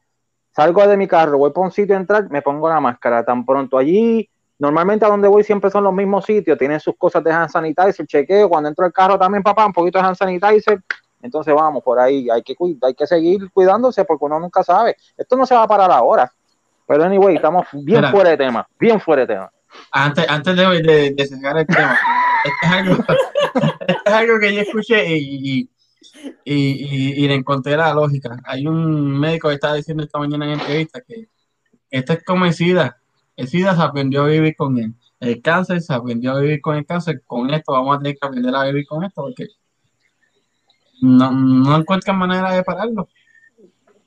[0.55, 3.24] salgo de mi carro, voy por un sitio a entrar, me pongo la máscara.
[3.24, 4.28] Tan pronto allí,
[4.59, 8.07] normalmente a donde voy siempre son los mismos sitios, tienen sus cosas de hand sanitizer,
[8.07, 8.49] chequeo.
[8.49, 10.80] Cuando entro al carro también, papá, un poquito de hand sanitizer.
[11.25, 14.95] Entonces vamos por ahí, hay que, hay que seguir cuidándose porque uno nunca sabe.
[15.16, 16.31] Esto no se va a parar ahora.
[16.87, 18.11] Pero anyway, estamos bien Mira.
[18.11, 19.51] fuera de tema, bien fuera de tema.
[19.91, 21.97] Antes, antes de, de, de cerrar el tema,
[22.45, 22.95] esto es algo,
[23.89, 25.70] esto es algo que yo escuché y, y,
[26.45, 28.37] y, y- y le encontré la lógica.
[28.45, 31.29] Hay un médico que estaba diciendo esta mañana en entrevista que
[31.91, 32.99] esto es como el SIDA.
[33.35, 34.93] El SIDA se aprendió a vivir con él.
[35.20, 38.27] el cáncer, se aprendió a vivir con el cáncer, con esto vamos a tener que
[38.27, 39.47] aprender a vivir con esto porque
[41.01, 43.09] no, no encuentran manera de pararlo.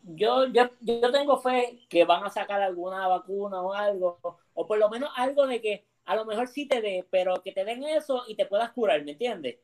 [0.03, 4.19] Yo, yo, yo tengo fe que van a sacar alguna vacuna o algo,
[4.53, 7.51] o por lo menos algo de que a lo mejor sí te dé, pero que
[7.51, 9.57] te den eso y te puedas curar, ¿me entiendes?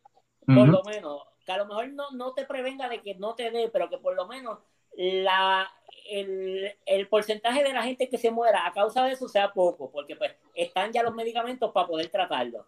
[0.46, 3.50] Por lo menos, que a lo mejor no, no te prevenga de que no te
[3.50, 4.60] dé, pero que por lo menos
[4.96, 5.72] la,
[6.10, 9.90] el, el, porcentaje de la gente que se muera a causa de eso sea poco,
[9.90, 12.68] porque pues están ya los medicamentos para poder tratarlo.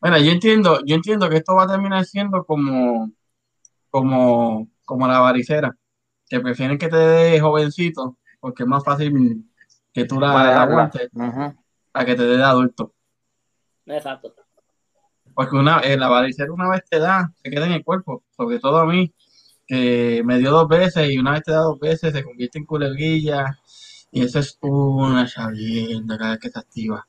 [0.00, 3.10] Bueno, yo entiendo, yo entiendo que esto va a terminar siendo como,
[3.90, 5.76] como, como la varicera,
[6.28, 9.44] que prefieren que te dé jovencito, porque es más fácil
[9.92, 11.10] que tú la, aguantes,
[11.92, 12.94] a que te dé de adulto.
[13.86, 14.34] Exacto.
[15.34, 18.58] Porque una, eh, la varicera una vez te da, se queda en el cuerpo, sobre
[18.58, 19.12] todo a mí,
[19.66, 22.66] que me dio dos veces y una vez te da dos veces se convierte en
[22.66, 23.56] culebrilla
[24.10, 27.06] y eso es una chavienda cada vez que se activa.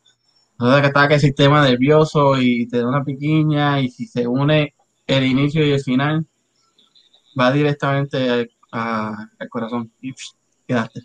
[0.52, 4.28] Entonces que está que el sistema nervioso y te da una piquiña y si se
[4.28, 4.76] une
[5.08, 6.28] el inicio y el final,
[7.40, 10.14] va directamente al corazón y
[10.68, 11.02] quedaste.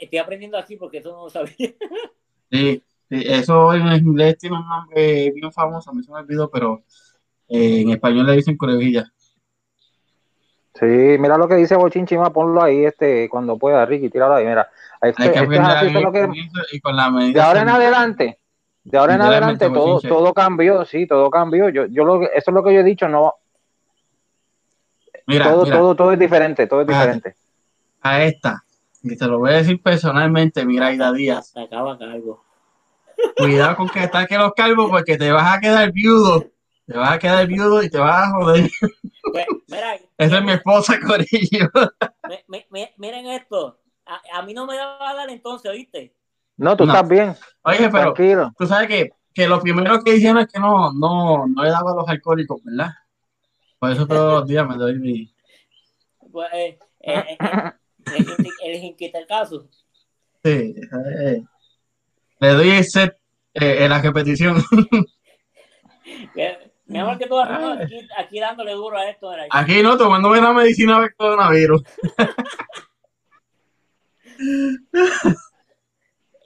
[0.00, 1.54] estoy, aprendiendo así porque eso no lo sabía.
[2.50, 6.82] sí, eso en inglés tiene un nombre bien famoso, a mí se me olvidó, pero
[7.48, 9.10] en español le dicen curevilla.
[10.74, 14.70] Sí, mira lo que dice Bochinchima, ponlo ahí este cuando pueda, Ricky, tíralo ahí, mira.
[15.02, 16.28] Este, Hay que este
[16.72, 18.38] y con la medida de ahora en adelante,
[18.84, 21.68] de ahora en adelante todo, todo cambió, sí, todo cambió.
[21.68, 23.34] Yo, yo lo, eso es lo que yo he dicho, no.
[25.26, 27.34] Mira, todo, todo, todo es diferente, todo es diferente.
[28.00, 28.64] A esta,
[29.02, 31.56] y te lo voy a decir personalmente, mira, Aida Díaz.
[31.56, 32.44] acaba calvo.
[33.36, 36.52] Cuidado con que ataque los calvos porque te vas a quedar viudo
[36.86, 38.70] te vas a quedar viudo y te vas a joder.
[39.32, 39.46] Pues,
[40.18, 41.70] Esa es mi esposa, Corillo.
[42.98, 43.78] miren esto.
[44.32, 46.14] A, mí no me va a dar entonces, ¿oíste?
[46.56, 47.34] No, tú estás bien.
[47.62, 48.14] Oye, pero
[48.58, 51.92] tú sabes que, que lo primero que dijeron es que no, no, no le daba
[51.92, 52.90] a los alcohólicos, ¿verdad?
[53.82, 55.34] Por eso todos los días me doy mi.
[56.30, 57.74] Pues, eh, eh, eh,
[58.64, 59.68] eh el caso.
[60.44, 60.76] Sí,
[62.38, 63.18] le doy el set
[63.54, 64.62] en la repetición.
[66.86, 69.32] Mi amor, que tú aquí, aquí dándole duro a esto.
[69.50, 71.82] Aquí no, tomándome la medicina de coronavirus.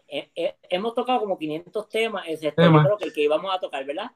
[0.70, 4.10] hemos tocado como 500 temas, excepto yo creo que el que íbamos a tocar, ¿verdad?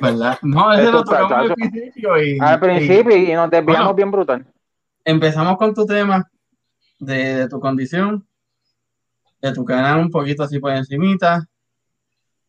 [0.00, 0.38] ¿Verdad?
[0.42, 2.22] No, ese lo tocamos al principio.
[2.22, 4.46] Y, al principio y, nos desviamos bien brutal.
[5.04, 6.28] Empezamos con tu tema
[6.98, 8.26] de, de, tu condición,
[9.40, 11.46] de tu canal un poquito así por encimita,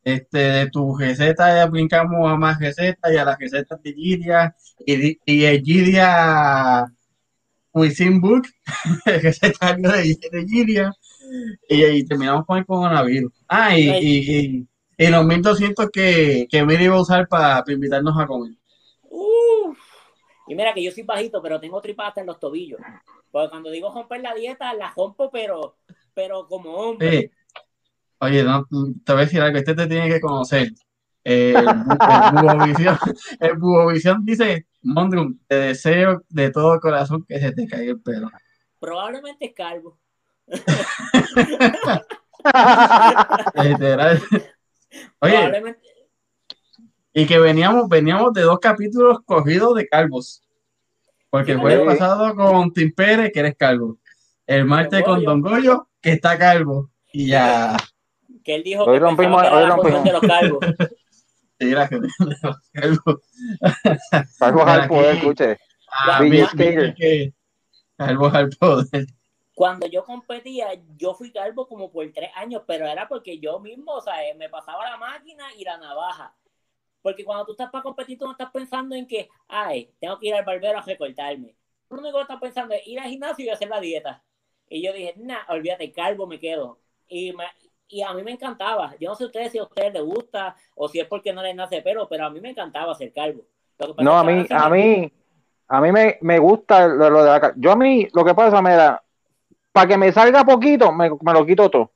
[0.04, 4.56] este, de tu receta ya brincamos a más recetas y a las recetas de Gidia
[4.86, 6.86] y, y el Gidia
[7.74, 8.48] Within Book,
[9.06, 10.92] recetario de, de Gidia,
[11.70, 13.32] y, y, terminamos con el coronavirus.
[13.48, 14.68] Ah, y, y,
[14.98, 18.54] y, los 1200 que, que Miri iba a usar para, invitarnos a comer.
[20.48, 22.80] Y mira que yo soy bajito, pero tengo tripas en los tobillos.
[23.32, 25.78] Porque cuando digo romper la dieta, la rompo, pero,
[26.14, 27.32] pero como hombre.
[28.20, 28.66] Oye, no,
[29.06, 30.70] te voy a decir algo, este te tiene que conocer.
[31.24, 31.56] el,
[33.40, 38.30] el Bubovisión dice, Mondrum, te deseo de todo corazón que se te caiga el pelo.
[38.80, 39.98] Probablemente es calvo.
[45.20, 45.76] Oye,
[47.14, 50.42] y que veníamos, veníamos de dos capítulos cogidos de calvos.
[51.30, 53.98] Porque fue el pasado con Tim Pérez, que eres calvo.
[54.46, 56.92] El martes con Don Goyo, que está calvo.
[57.12, 57.78] Y ya
[58.44, 60.04] que él dijo hoy que rompimos, hoy rompimos.
[60.04, 60.60] de los calvos.
[61.60, 63.22] Sí, la de los calvos.
[64.40, 65.58] Calvos al poder, escuche.
[65.88, 66.20] Ah,
[67.96, 69.06] calvos al poder.
[69.54, 73.94] Cuando yo competía, yo fui calvo como por tres años, pero era porque yo mismo,
[73.94, 76.36] o sea, eh, me pasaba la máquina y la navaja.
[77.04, 80.28] Porque cuando tú estás para competir, tú no estás pensando en que, ay, tengo que
[80.28, 81.56] ir al barbero a recortarme.
[81.90, 84.24] Lo único que estás pensando es ir al gimnasio y hacer la dieta.
[84.70, 86.80] Y yo dije, nah, olvídate, calvo me quedo.
[87.08, 87.44] Y, me,
[87.90, 88.96] y a mí me encantaba.
[89.00, 91.56] Yo no sé ustedes si a ustedes les gusta o si es porque no les
[91.56, 93.44] nace pelo, pero a mí me encantaba ser calvo.
[94.00, 95.12] No, a mí, a mí,
[95.68, 98.76] a mí me, me gusta lo, de la Yo a mí, lo que pasa, me
[98.76, 99.04] da,
[99.74, 101.92] para que me salga poquito, me, me lo quito todo.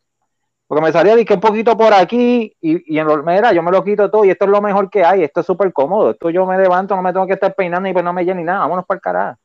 [0.68, 3.72] Porque me salía que un poquito por aquí y, y en lo, mira, yo me
[3.72, 6.12] lo quito todo y esto es lo mejor que hay, esto es súper cómodo.
[6.12, 8.42] Esto yo me levanto, no me tengo que estar peinando y pues no me llene
[8.42, 9.40] ni nada, vámonos para el carajo.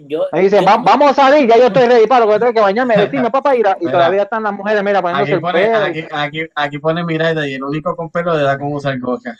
[0.00, 2.60] Yo, me dice, vamos a salir, ya yo estoy ready para lo que tengo que
[2.60, 5.84] bañarme, decirme papá, y, y todavía están las mujeres, mira, poniéndose aquí pone, el pelo.
[5.84, 9.36] Aquí, aquí, aquí pone Miraida y el único con pelo le da como usar goja.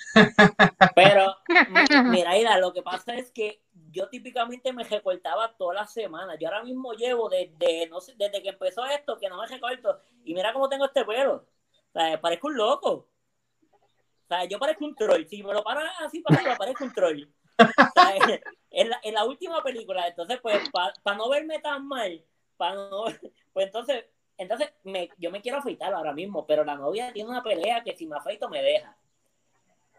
[0.95, 1.35] Pero,
[2.05, 6.37] Miraida, lo que pasa es que yo típicamente me recortaba todas las semanas.
[6.41, 10.01] Yo ahora mismo llevo desde, no sé, desde que empezó esto, que no me recorto.
[10.25, 11.35] Y mira cómo tengo este pelo.
[11.35, 12.91] O sea, parezco un loco.
[12.93, 15.27] O sea, yo parezco un troll.
[15.27, 17.25] Si me lo paran así para arriba, parezco un troll.
[17.59, 17.65] O
[17.95, 18.15] sea,
[18.71, 22.25] en, la, en, la, última película, entonces, pues, para no verme tan mal,
[22.57, 23.05] para no,
[23.53, 24.05] pues entonces,
[24.39, 27.97] entonces me, yo me quiero afeitar ahora mismo, pero la novia tiene una pelea que
[27.97, 28.97] si me afeito me deja.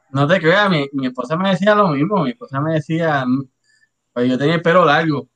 [0.09, 3.25] No te creas, mi, mi esposa me decía lo mismo, mi esposa me decía,
[4.13, 5.29] pues yo tenía el pelo largo.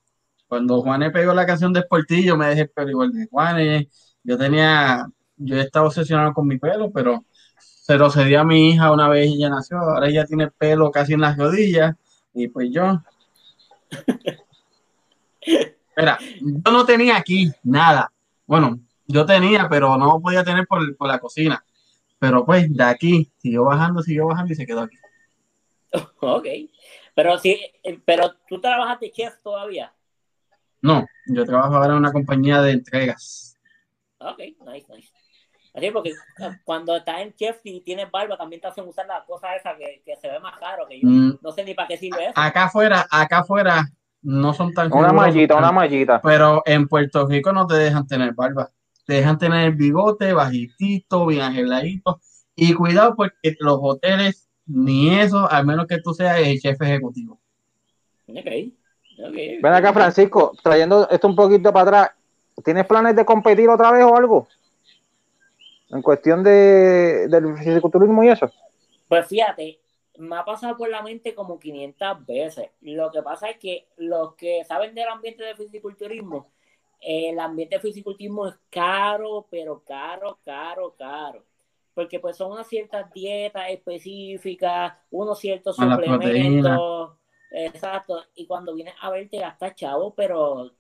[0.47, 4.17] Cuando Juanes pegó la canción de Sportillo, me dejé el pelo igual de Juanes.
[4.23, 5.07] Yo tenía,
[5.38, 7.26] yo estaba obsesionado con mi pelo, pero
[7.57, 9.78] se lo cedí a mi hija una vez ella nació.
[9.80, 11.95] Ahora ella tiene pelo casi en las rodillas.
[12.34, 13.01] Y pues yo.
[15.97, 18.11] Mira, yo no tenía aquí nada.
[18.45, 21.63] Bueno, yo tenía, pero no podía tener por, por la cocina.
[22.19, 24.97] Pero pues de aquí siguió bajando, siguió bajando y se quedó aquí.
[26.19, 26.45] Ok.
[27.16, 29.91] Pero sí, eh, pero tú trabajas de chef todavía.
[30.82, 33.57] No, yo trabajo ahora en una compañía de entregas.
[34.20, 35.11] Ok, nice, nice.
[35.74, 36.13] Así porque
[36.63, 40.01] cuando estás en chef y tienes barba, también te hacen usar la cosa esa que,
[40.05, 41.39] que se ve más caro, que yo mm.
[41.41, 42.34] no sé ni para qué sirve eso.
[42.36, 43.89] Acá afuera, acá afuera
[44.22, 46.22] no son tan Una mallita, una mallita.
[46.22, 48.72] Pero en Puerto Rico no te dejan tener barba.
[49.05, 52.22] Te dejan tener el bigote bajitito, bien arregladito.
[52.55, 57.39] Y cuidado porque los hoteles ni eso, al menos que tú seas el jefe ejecutivo.
[58.28, 58.45] Ok.
[59.61, 62.11] Ven acá, Francisco, trayendo esto un poquito para atrás.
[62.63, 64.47] ¿Tienes planes de competir otra vez o algo?
[65.89, 68.51] En cuestión de, del fisiculturismo y eso.
[69.07, 69.80] Pues fíjate,
[70.18, 72.70] me ha pasado por la mente como 500 veces.
[72.82, 76.49] Lo que pasa es que los que saben del ambiente del fisiculturismo,
[77.01, 81.43] el ambiente del fisiculturismo es caro, pero caro, caro, caro
[81.95, 87.17] porque pues son unas ciertas dietas específicas, unos ciertos suplementos,
[87.49, 90.73] exacto, y cuando vienes a ver te gastas chavo, pero,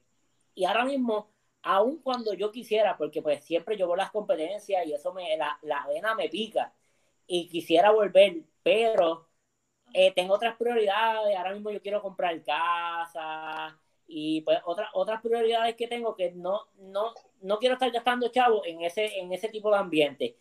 [0.53, 1.31] y ahora mismo,
[1.63, 5.57] aun cuando yo quisiera, porque pues siempre yo a las competencias y eso me, la,
[5.61, 6.73] la vena me pica,
[7.25, 9.29] y quisiera volver, pero
[9.93, 15.75] eh, tengo otras prioridades, ahora mismo yo quiero comprar casa, y pues otras otras prioridades
[15.75, 19.71] que tengo que no, no, no quiero estar gastando chavo en ese, en ese tipo
[19.71, 20.37] de ambiente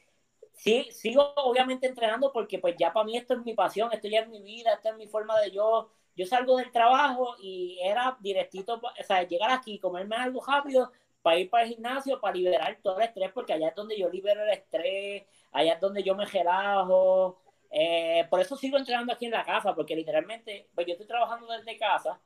[0.55, 4.21] sí, sigo obviamente entrenando porque pues ya para mí esto es mi pasión, esto ya
[4.21, 8.17] es mi vida, esta es mi forma de yo, yo salgo del trabajo y era
[8.21, 10.91] directito, o sea, llegar aquí, comerme algo rápido
[11.23, 14.09] para ir para el gimnasio, para liberar todo el estrés, porque allá es donde yo
[14.11, 17.39] libero el estrés, allá es donde yo me relajo.
[17.71, 21.47] Eh, por eso sigo entrenando aquí en la casa, porque literalmente, pues yo estoy trabajando
[21.49, 22.21] desde casa.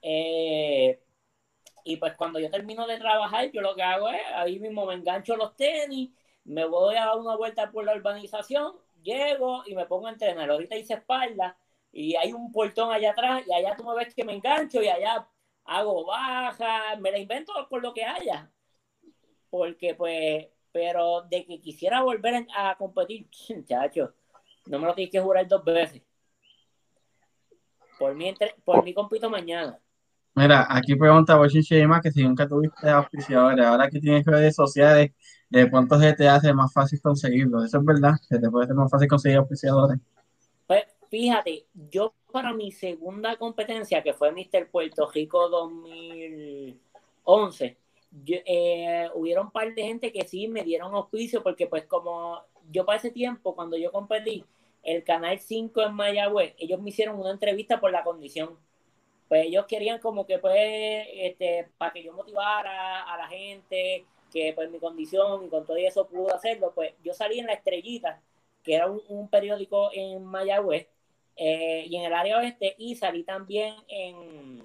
[0.00, 1.00] Eh,
[1.84, 4.94] y pues cuando yo termino de trabajar, yo lo que hago es, ahí mismo me
[4.94, 6.10] engancho los tenis
[6.46, 8.72] me voy a dar una vuelta por la urbanización,
[9.02, 10.50] llego y me pongo a entrenar.
[10.50, 11.58] Ahorita hice espalda
[11.92, 14.88] y hay un portón allá atrás y allá tú me ves que me engancho y
[14.88, 15.28] allá
[15.64, 18.50] hago baja, me la invento por lo que haya.
[19.50, 24.14] Porque pues, pero de que quisiera volver a competir, muchacho,
[24.66, 26.02] no me lo tienes que jurar dos veces.
[27.98, 28.34] Por mí,
[28.64, 29.80] por mí compito mañana.
[30.34, 35.12] Mira, aquí pregunta más que si nunca tuviste auspiciadores, ahora que tienes redes sociales,
[35.48, 37.64] ¿de cuánto se te hace más fácil conseguirlo?
[37.64, 39.98] Eso es verdad, que te puede hacer más fácil conseguir auspiciadores.
[40.66, 44.68] Pues fíjate, yo para mi segunda competencia, que fue Mr.
[44.70, 47.76] Puerto Rico 2011,
[48.26, 52.40] eh, hubieron un par de gente que sí me dieron auspicio, porque pues como
[52.70, 54.44] yo para ese tiempo, cuando yo competí,
[54.82, 58.56] el Canal 5 en Mayagüez, ellos me hicieron una entrevista por la condición
[59.28, 60.54] pues ellos querían como que pues,
[61.14, 65.76] este, para que yo motivara a la gente, que pues mi condición y con todo
[65.76, 68.22] eso pudo hacerlo, pues yo salí en La Estrellita,
[68.62, 70.88] que era un, periódico en Mayagüez,
[71.36, 74.62] eh, y en el área oeste, y salí también en,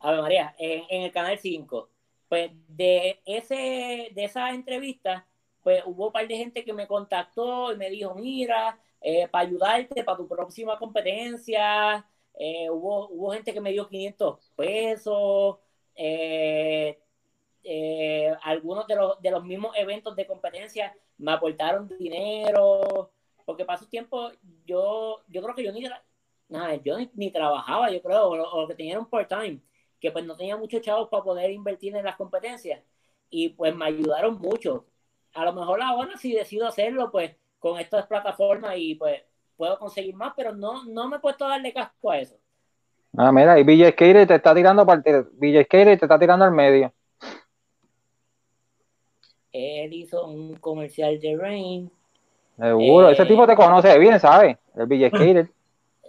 [0.00, 1.90] a ver María, en, el Canal 5.
[2.28, 5.26] Pues de, ese, de esa entrevista,
[5.62, 9.46] pues hubo un par de gente que me contactó y me dijo, mira, eh, para
[9.46, 15.58] ayudarte para tu próxima competencia, eh, hubo, hubo gente que me dio 500 pesos,
[15.94, 16.98] eh,
[17.68, 23.10] eh, algunos de los, de los mismos eventos de competencia me aportaron dinero,
[23.44, 24.30] porque pasó tiempo
[24.64, 25.84] yo, yo creo que yo ni,
[26.48, 29.60] nada, yo ni, trabajaba, yo creo, o, lo que tenía un part-time,
[30.00, 32.82] que pues no tenía muchos chavos para poder invertir en las competencias,
[33.30, 34.86] y pues me ayudaron mucho.
[35.34, 39.22] A lo mejor ahora si decido hacerlo, pues con estas plataformas y pues
[39.56, 42.36] puedo conseguir más, pero no, no me he puesto a darle casco a eso.
[43.16, 44.86] Ah, mira, y Villa Skater te está tirando
[45.32, 46.92] Villa Skater te está tirando al medio.
[49.56, 51.90] Él hizo un comercial de Rain.
[52.58, 54.56] Seguro, ese tipo te conoce bien, ¿sabes?
[54.74, 55.50] El Villa Skater.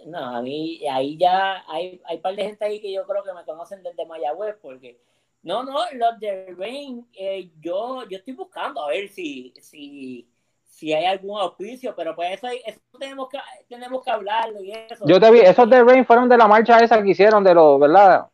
[0.06, 3.22] No, a mí, ahí ya hay, hay un par de gente ahí que yo creo
[3.24, 4.96] que me conocen desde Mayagüez, porque
[5.42, 10.26] no, no, los de Rain, eh, yo, yo estoy buscando a ver si, si,
[10.64, 13.38] si hay algún auspicio, pero pues eso, eso tenemos que
[13.68, 15.04] tenemos que hablarlo y eso.
[15.06, 17.78] Yo te vi, esos de Rain fueron de la marcha esa que hicieron de los,
[17.78, 18.26] ¿verdad?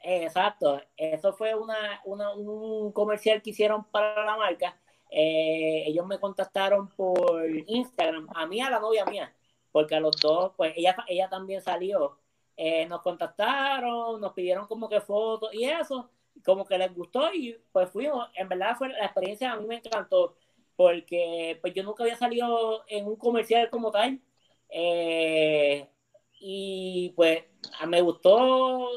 [0.00, 4.80] Exacto, eso fue una, una, un comercial que hicieron para la marca.
[5.10, 9.34] Eh, ellos me contactaron por Instagram, a mí, a la novia mía,
[9.72, 12.18] porque a los dos, pues ella, ella también salió.
[12.56, 16.10] Eh, nos contactaron, nos pidieron como que fotos y eso,
[16.44, 18.28] como que les gustó y pues fuimos.
[18.34, 20.36] En verdad fue la experiencia, a mí me encantó,
[20.76, 24.20] porque pues yo nunca había salido en un comercial como tal.
[24.70, 25.88] Eh,
[26.40, 27.44] y pues
[27.86, 28.88] me gustó,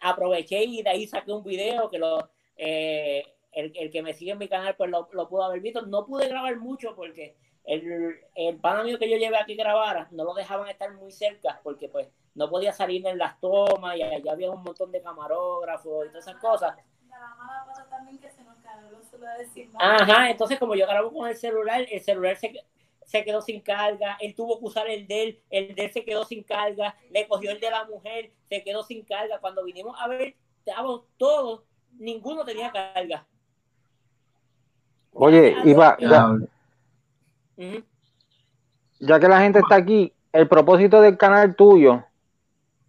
[0.00, 4.32] aproveché y de ahí saqué un video que lo, eh, el, el, que me sigue
[4.32, 5.82] en mi canal pues lo, lo, pudo haber visto.
[5.82, 10.24] No pude grabar mucho porque el, el pana mío que yo llevé aquí grabara no
[10.24, 14.32] lo dejaban estar muy cerca porque pues no podía salir en las tomas y allá
[14.32, 16.76] había un montón de camarógrafos y todas esas cosas.
[19.78, 22.52] Ajá, entonces como yo grabo con el celular, el celular se,
[23.04, 26.04] se quedó sin carga, él tuvo que usar el de él, el de él se
[26.04, 29.38] quedó sin carga, le cogió el de la mujer, se quedó sin carga.
[29.40, 31.62] Cuando vinimos a ver, estábamos todos,
[31.98, 33.26] ninguno tenía carga.
[35.12, 36.36] Oye, Iba, ya,
[38.98, 42.04] ya que la gente está aquí, el propósito del canal tuyo,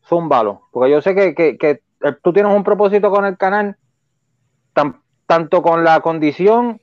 [0.08, 1.82] zúmbalo, porque yo sé que, que, que
[2.24, 3.78] tú tienes un propósito con el canal,
[4.74, 6.82] tan, tanto con la condición,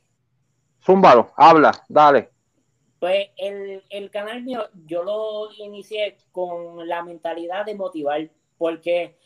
[0.84, 2.31] zúmbalo, habla, dale.
[3.02, 9.16] Pues el, el, canal mío, yo lo inicié con la mentalidad de motivar, porque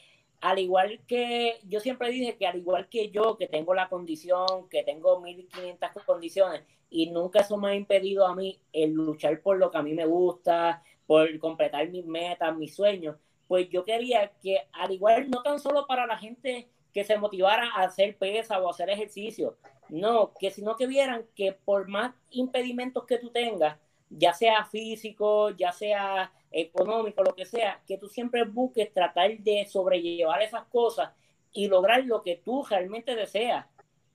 [0.40, 4.66] al igual que yo siempre dije que al igual que yo, que tengo la condición,
[4.70, 9.58] que tengo 1500 condiciones, y nunca eso me ha impedido a mí el luchar por
[9.58, 13.16] lo que a mí me gusta, por completar mis metas, mis sueños,
[13.46, 17.68] pues yo quería que al igual, no tan solo para la gente que se motivara
[17.74, 19.58] a hacer pesa o hacer ejercicio,
[19.90, 23.76] no, que sino que vieran que por más impedimentos que tú tengas,
[24.08, 29.66] ya sea físico, ya sea económico, lo que sea, que tú siempre busques tratar de
[29.66, 31.12] sobrellevar esas cosas
[31.52, 33.66] y lograr lo que tú realmente deseas.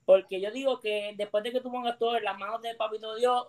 [0.04, 3.14] Porque yo digo que después de que tú pongas todo en las manos del Papito
[3.14, 3.46] Dios,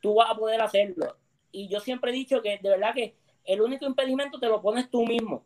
[0.00, 1.16] tú vas a poder hacerlo.
[1.50, 4.88] Y yo siempre he dicho que de verdad que el único impedimento te lo pones
[4.88, 5.42] tú mismo.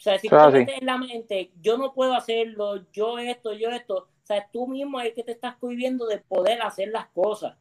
[0.00, 3.68] O sea, si tú metes en la mente, yo no puedo hacerlo, yo esto, yo
[3.68, 7.08] esto, o sea, tú mismo es el que te estás cohibiendo de poder hacer las
[7.08, 7.58] cosas.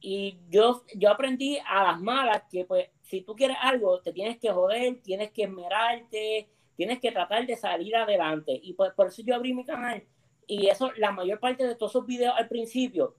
[0.00, 4.38] Y yo, yo aprendí a las malas que, pues, si tú quieres algo, te tienes
[4.38, 8.56] que joder, tienes que esmerarte, tienes que tratar de salir adelante.
[8.62, 10.04] Y pues por eso yo abrí mi canal.
[10.46, 13.16] Y eso, la mayor parte de todos esos videos al principio,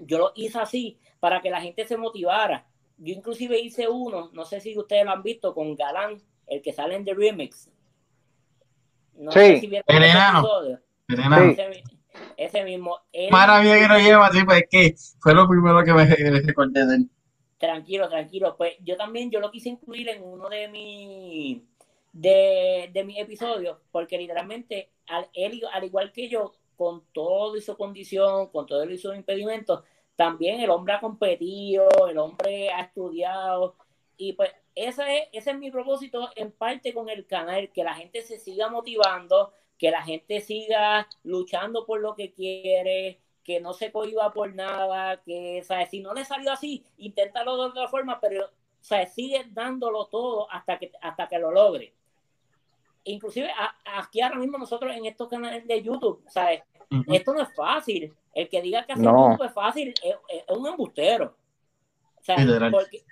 [0.00, 2.66] yo lo hice así para que la gente se motivara.
[2.96, 6.72] Yo inclusive hice uno, no sé si ustedes lo han visto, con Galán, el que
[6.72, 7.70] sale en The Remix.
[9.14, 10.80] No sí, sé si vieron el episodio.
[11.08, 11.82] Ese,
[12.36, 12.98] ese, mismo.
[13.30, 16.04] Maravilla que lo lleva, sí, pues es que fue lo primero que me
[16.46, 17.10] recordé de él.
[17.58, 18.56] Tranquilo, tranquilo.
[18.56, 21.62] Pues yo también, yo lo quise incluir en uno de mis
[22.12, 27.60] de, de mis episodios, porque literalmente al, él, al igual que yo, con todo y
[27.60, 29.82] su condición, con todo y sus impedimentos,
[30.16, 33.76] también el hombre ha competido, el hombre ha estudiado,
[34.16, 37.94] y pues ese es, ese es mi propósito en parte con el canal, que la
[37.94, 43.72] gente se siga motivando, que la gente siga luchando por lo que quiere, que no
[43.72, 45.90] se cohiba por nada, que, ¿sabes?
[45.90, 48.50] Si no le salió así, inténtalo de otra forma, pero,
[48.80, 49.12] ¿sabes?
[49.14, 51.94] Sigue dándolo todo hasta que, hasta que lo logre.
[53.04, 53.50] Inclusive
[53.84, 56.62] aquí ahora mismo nosotros en estos canales de YouTube, ¿sabes?
[57.08, 58.12] Esto no es fácil.
[58.34, 61.34] El que diga que hacer YouTube es fácil es, un embustero.
[62.70, 63.04] porque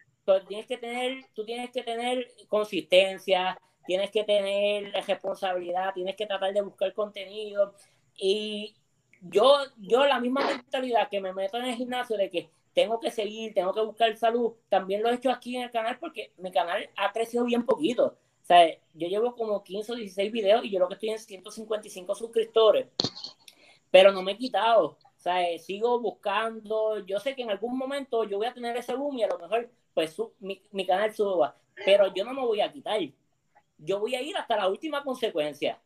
[0.47, 6.53] tienes que tener, tú tienes que tener consistencia, tienes que tener responsabilidad, tienes que tratar
[6.53, 7.75] de buscar contenido.
[8.17, 8.75] Y
[9.23, 13.11] yo, yo la misma mentalidad que me meto en el gimnasio de que tengo que
[13.11, 16.53] seguir, tengo que buscar salud, también lo he hecho aquí en el canal porque mi
[16.53, 18.19] canal ha crecido bien poquito.
[18.43, 21.19] O sea, yo llevo como 15 o 16 videos y yo lo que estoy en
[21.19, 22.87] 155 suscriptores,
[23.91, 24.97] pero no me he quitado.
[25.19, 27.05] O sea, sigo buscando.
[27.05, 29.39] Yo sé que en algún momento yo voy a tener ese boom y a lo
[29.39, 29.69] mejor
[29.99, 33.01] pues mi, mi canal suba, pero yo no me voy a quitar
[33.79, 35.81] yo voy a ir hasta la última consecuencia.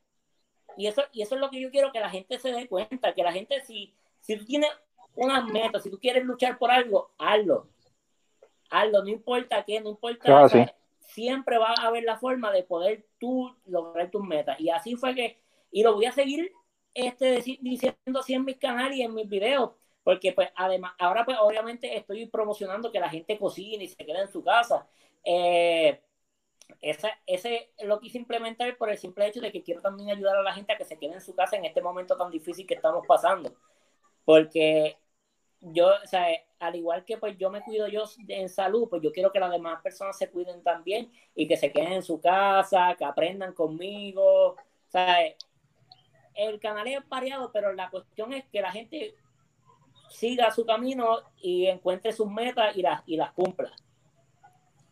[0.76, 3.14] Y eso, y eso es lo que yo quiero que la gente se dé cuenta,
[3.14, 4.70] que la gente, si, si tú tienes
[5.14, 7.68] una meta, si tú quieres luchar por algo, hazlo.
[8.70, 10.48] Hazlo, no importa qué, no importa.
[11.00, 14.60] Siempre va a haber la forma de poder tú lograr tus metas.
[14.60, 15.38] Y así fue que,
[15.70, 16.52] y lo voy a seguir
[16.94, 19.72] este, diciendo así en mis canales y en mis videos,
[20.04, 24.20] porque pues además, ahora pues obviamente estoy promocionando que la gente cocine y se quede
[24.20, 24.86] en su casa.
[25.24, 26.00] Eh,
[26.80, 30.52] ese, lo quise implementar por el simple hecho de que quiero también ayudar a la
[30.52, 33.06] gente a que se quede en su casa en este momento tan difícil que estamos
[33.06, 33.54] pasando.
[34.24, 34.96] Porque
[35.60, 36.26] yo, o sea,
[36.58, 39.50] al igual que pues yo me cuido yo en salud, pues yo quiero que las
[39.50, 44.50] demás personas se cuiden también y que se queden en su casa, que aprendan conmigo.
[44.50, 44.56] O
[44.88, 45.18] sea,
[46.34, 49.14] el canal es variado, pero la cuestión es que la gente
[50.12, 51.06] siga su camino
[51.40, 53.70] y encuentre sus metas y las, y las cumpla.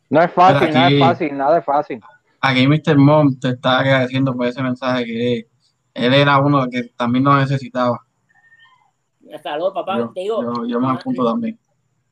[0.09, 2.01] No es fácil, nada es fácil, nada es fácil.
[2.41, 2.97] Aquí Mr.
[2.97, 5.47] Mom te está agradeciendo por ese mensaje que
[5.95, 8.01] él era uno que también lo necesitaba.
[9.43, 9.99] Saludos, papá.
[9.99, 11.59] Yo, te digo, yo, yo me apunto también.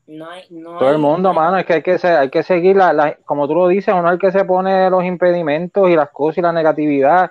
[0.06, 2.42] No hay, no Todo el hay- mundo, mano, es que hay que, ser, hay que
[2.42, 5.88] seguir, la, la- como tú lo dices, uno es el que se pone los impedimentos
[5.90, 7.30] y las cosas y la negatividad,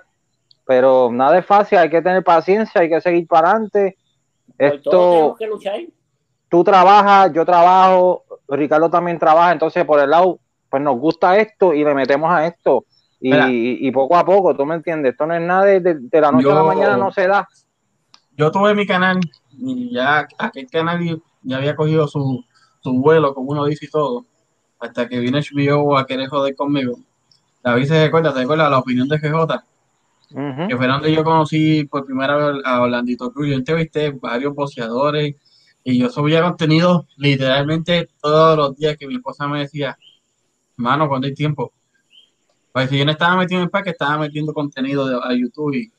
[0.64, 3.96] pero nada es fácil, hay que tener paciencia, hay que seguir para adelante.
[4.56, 5.80] Esto, tenemos que luchar.
[6.48, 10.38] tú trabajas, yo trabajo, Ricardo también trabaja, entonces por el lado,
[10.70, 12.84] pues nos gusta esto y le metemos a esto.
[13.20, 15.12] Y, poco a poco, ¿tú me entiendes?
[15.12, 17.48] Esto no es nada de, de- de la noche a la mañana, no se da.
[18.36, 19.18] Yo tuve mi canal
[19.50, 22.44] y ya aquel canal ya había cogido su,
[22.80, 24.24] su vuelo, como uno dice y todo,
[24.78, 26.98] hasta que vino HBO a querer joder conmigo.
[27.64, 29.64] David se recuerda, ¿te recuerdas la opinión de GJ?
[30.28, 33.48] Que fue donde yo conocí por primera vez a Orlandito Cruz.
[33.48, 35.36] Yo entrevisté varios boxeadores
[35.84, 39.96] y yo subía contenido literalmente todos los días que mi esposa me decía,
[40.76, 41.72] mano, cuando hay tiempo.
[42.72, 45.92] Pues si yo no estaba metido en parque, estaba metiendo contenido de, a YouTube y,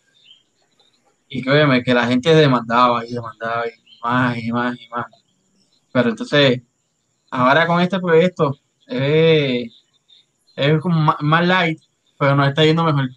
[1.28, 3.72] y créeme que la gente demandaba y demandaba y
[4.04, 5.06] más y más y más.
[5.92, 6.62] Pero entonces,
[7.32, 9.68] ahora con este proyecto, eh,
[10.56, 11.80] es como más light,
[12.18, 13.10] pero nos está yendo mejor.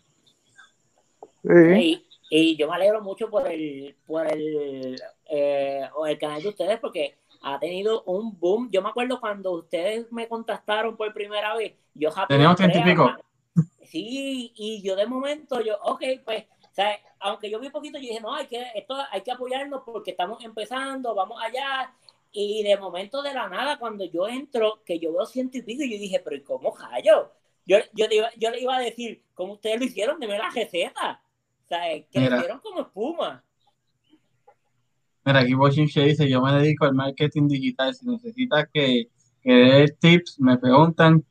[1.42, 1.50] Sí.
[1.50, 6.48] Y, y yo me alegro mucho por el, por el, eh, o el canal de
[6.48, 8.70] ustedes porque ha tenido un boom.
[8.70, 12.82] Yo me acuerdo cuando ustedes me contactaron por primera vez, yo Teníamos entré treinta y
[12.82, 13.24] a- pico.
[13.84, 18.02] Sí, y yo de momento, yo, ok, pues, o sea, aunque yo vi poquito, yo
[18.08, 21.92] dije, no, hay que, esto hay que apoyarnos porque estamos empezando, vamos allá.
[22.30, 25.82] Y de momento de la nada, cuando yo entro, que yo veo ciento y pico,
[25.84, 27.30] yo dije, pero ¿y cómo hallo?
[27.66, 30.18] Yo, yo, le iba, yo le iba a decir, ¿cómo ustedes lo hicieron?
[30.18, 31.22] Deme la receta.
[31.72, 33.42] Sea, hicieron como espuma.
[35.24, 37.94] Mira, aquí Bochinche dice, yo me dedico al marketing digital.
[37.94, 39.08] Si necesitas que,
[39.40, 41.24] que dé tips, me preguntan.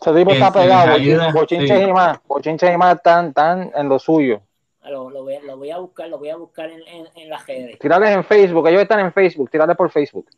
[0.00, 1.84] Ese tipo está se pegado, les bochin- ayuda, bochinches sí.
[1.88, 4.42] y más, bochinches y más están, están en lo suyo.
[4.84, 7.28] Lo, lo, voy, a- lo voy a buscar, lo voy a buscar en, en, en
[7.30, 7.78] las redes.
[7.78, 10.28] Tirarles en Facebook, ellos están en Facebook, tirarles por Facebook.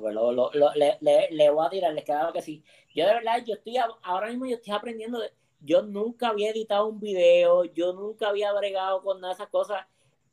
[0.00, 2.62] Pues lo- lo- lo- le, le- le voy a tirar, les claro que sí.
[2.94, 6.86] Yo de verdad, yo estoy, ahora mismo yo estoy aprendiendo, de- yo nunca había editado
[6.86, 9.86] un video, yo nunca había bregado con nada de esas cosas,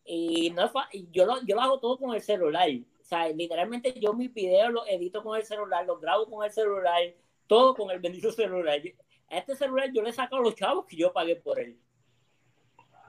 [0.06, 0.72] y no
[1.12, 2.70] yo lo, yo lo hago todo con el celular,
[3.06, 6.52] o sea, literalmente yo mis videos los edito con el celular, los grabo con el
[6.52, 7.02] celular,
[7.46, 8.80] todo con el bendito celular.
[9.30, 11.78] A este celular yo le saco a los chavos que yo pagué por él.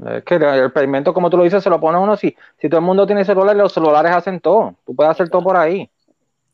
[0.06, 2.14] Es que el experimento, como tú lo dices, se lo pone uno.
[2.16, 4.74] Si, si todo el mundo tiene celular, los celulares hacen todo.
[4.84, 5.90] Tú puedes hacer todo por ahí.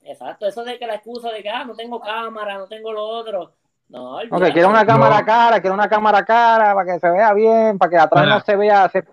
[0.04, 3.04] Exacto, eso de que la excusa de que ah, no tengo cámara, no tengo lo
[3.04, 3.54] otro.
[3.92, 4.52] No, Ok, olvídate.
[4.54, 7.98] quiero una cámara cara, quiero una cámara cara para que se vea bien, para que
[7.98, 8.34] atrás Mira.
[8.38, 8.88] no se vea.
[8.88, 9.04] se-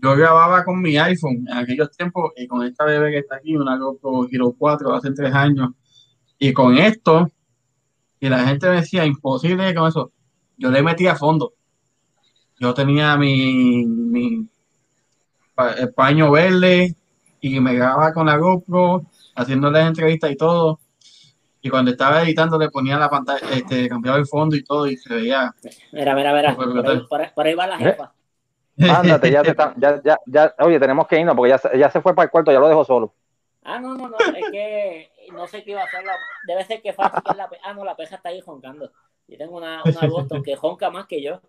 [0.00, 3.56] Yo grababa con mi iPhone en aquellos tiempos y con esta bebé que está aquí,
[3.56, 5.70] una GoPro Hero 4 hace tres años.
[6.38, 7.28] Y con esto,
[8.20, 10.12] y la gente me decía, imposible con eso.
[10.56, 11.54] Yo le metí a fondo.
[12.60, 14.46] Yo tenía mi, mi
[15.54, 16.94] pa- el paño verde
[17.40, 20.78] y me grababa con la GoPro, haciéndole entrevistas y todo.
[21.68, 24.96] Y cuando estaba editando le ponía la pantalla, este, cambiaba el fondo y todo y
[24.96, 25.54] se veía.
[25.92, 26.56] Mira, mira, mira.
[26.56, 27.78] Por ahí, por ahí- por ahí va la ¿Eh?
[27.84, 28.12] jefa.
[28.98, 31.90] Ándate, ya, te está- ya, ya, ya, oye, tenemos que irnos porque ya, se- ya
[31.90, 33.12] se fue para el cuarto, ya lo dejó solo.
[33.64, 36.02] Ah, no, no, no, es que no sé qué iba a hacer.
[36.04, 36.14] La,
[36.46, 38.90] debe ser que Fachi que la pe- Ah, no, la peja está ahí joncando.
[39.26, 41.42] Yo tengo una, una Boston que jonca más que yo.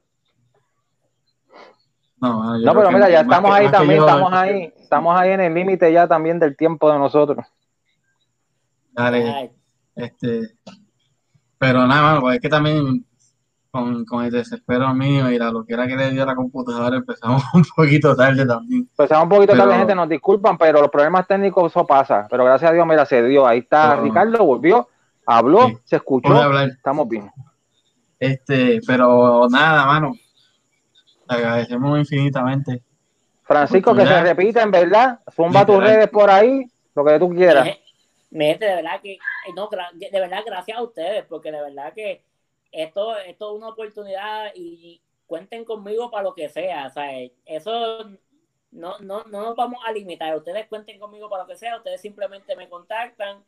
[2.20, 5.32] No, yo No, pero mira, ya estamos que- ahí también, yo, estamos ahí, estamos ahí
[5.32, 7.46] en el límite ya también del tiempo de nosotros.
[8.92, 9.32] Dale.
[9.32, 9.52] Ay,
[10.00, 10.42] Este,
[11.58, 13.06] pero nada, mano, pues es que también
[13.72, 17.44] con, con el desespero mío y la loquera que le dio a la computadora empezamos
[17.54, 18.82] un poquito tarde también.
[18.90, 22.26] Empezamos un poquito Pero- tarde, gente, nos disculpan, pero los problemas técnicos eso pasa.
[22.30, 23.46] Pero gracias a Dios, mira, se dio.
[23.46, 24.88] Ahí está Pero- Ricardo, volvió,
[25.26, 25.78] habló, Sí.
[25.86, 27.30] se escuchó, estamos bien.
[28.18, 30.14] Este, pero nada, mano.
[31.28, 32.82] Te agradecemos infinitamente.
[33.44, 36.66] Francisco, que se repita, en verdad, zumba tus redes por ahí,
[36.96, 37.68] lo que tú quieras.
[38.32, 42.24] Gente, de verdad que, eh, no, de verdad, gracias a ustedes, porque de verdad que
[42.72, 46.90] esto, esto es una oportunidad y cuenten conmigo para lo que sea.
[46.90, 48.10] Sea, eso
[48.72, 50.36] no, no, no nos vamos a limitar.
[50.36, 53.44] Ustedes cuenten conmigo para lo que sea, ustedes simplemente me contactan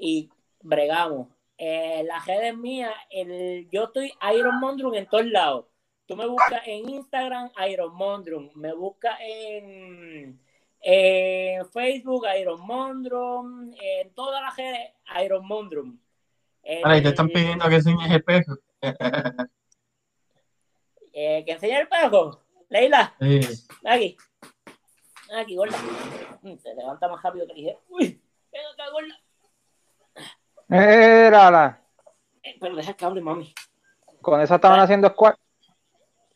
[0.00, 0.30] y
[0.60, 1.28] bregamos.
[1.56, 5.66] Eh, las redes mías, el, yo estoy Iron Mondrum en todos lados.
[6.06, 8.50] Tú me buscas en Instagram, Iron Mondrum.
[8.54, 10.38] Me buscas en,
[11.72, 13.72] Facebook, Iron Mondrum.
[13.80, 14.92] En todas las redes,
[15.24, 15.98] Iron Mondrum.
[16.82, 18.56] Ahora, te están pidiendo que enseñes el pejo.
[21.12, 22.42] eh, ¿Que enseñe el pejo?
[22.68, 23.14] Leila.
[23.20, 23.40] Sí.
[23.84, 24.16] Aquí.
[25.36, 25.76] Aquí, gorda.
[26.42, 27.78] Mm, se levanta más rápido que dije.
[27.88, 28.20] Uy,
[28.52, 29.18] ven acá, gorda.
[30.68, 31.82] Érala.
[32.42, 33.54] Eh, pero deja el cable, mami.
[34.20, 35.38] ¿Con esa estaban haciendo squat?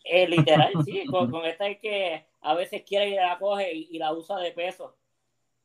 [0.05, 1.05] Eh, literal, sí.
[1.07, 4.53] Con, con, esta es que a veces quiere y la coge y, la usa de
[4.53, 4.97] peso.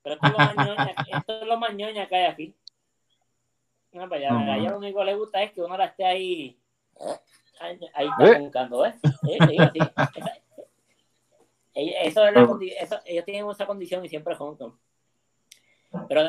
[0.01, 2.55] Pero esto es lo mañoña, esto es lo mañoña que hay aquí.
[3.91, 6.05] No, pues ya, a ella lo único que le gusta es que uno la esté
[6.05, 6.59] ahí.
[7.59, 8.39] Ahí, está ¿Eh?
[8.39, 8.93] buscando, ¿eh?
[9.01, 9.79] Sí, sí, sí.
[11.75, 12.41] Eso es la,
[12.79, 14.73] eso, ellos tienen esa condición y siempre juntos.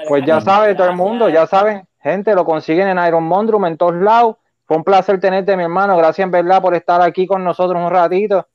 [0.08, 3.76] pues ya sabe todo el mundo, ya saben, gente, lo consiguen en Iron Mondrum en
[3.76, 4.36] todos lados.
[4.64, 5.96] Fue un placer tenerte, mi hermano.
[5.96, 8.48] Gracias en verdad por estar aquí con nosotros un ratito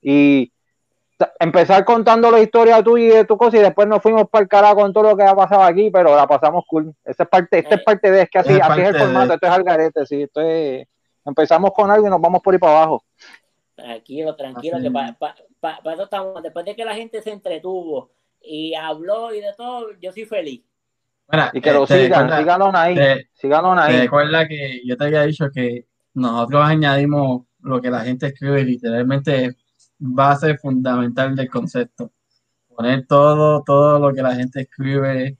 [0.00, 0.52] y
[1.38, 4.48] empezar contando la historia tuya y de tu cosa y después nos fuimos para el
[4.48, 6.94] carajo con todo lo que ha pasado aquí, pero la pasamos cool.
[7.04, 9.34] Esta es parte, esta es parte de, es que así, es, así es el formato,
[9.34, 10.86] esto es algarete, sí, esto es,
[11.24, 13.04] empezamos con algo y nos vamos por ahí para abajo.
[13.74, 18.10] Tranquilo, tranquilo, que para eso estamos, después de que la gente se entretuvo
[18.42, 20.62] y habló y de todo, yo soy feliz.
[21.52, 22.96] y que lo sigan, síganos ahí,
[23.32, 24.00] síganos ahí.
[24.00, 29.56] Recuerda que yo te había dicho que nosotros añadimos lo que la gente escribe literalmente
[29.98, 32.12] base fundamental del concepto.
[32.68, 35.38] Poner todo, todo lo que la gente escribe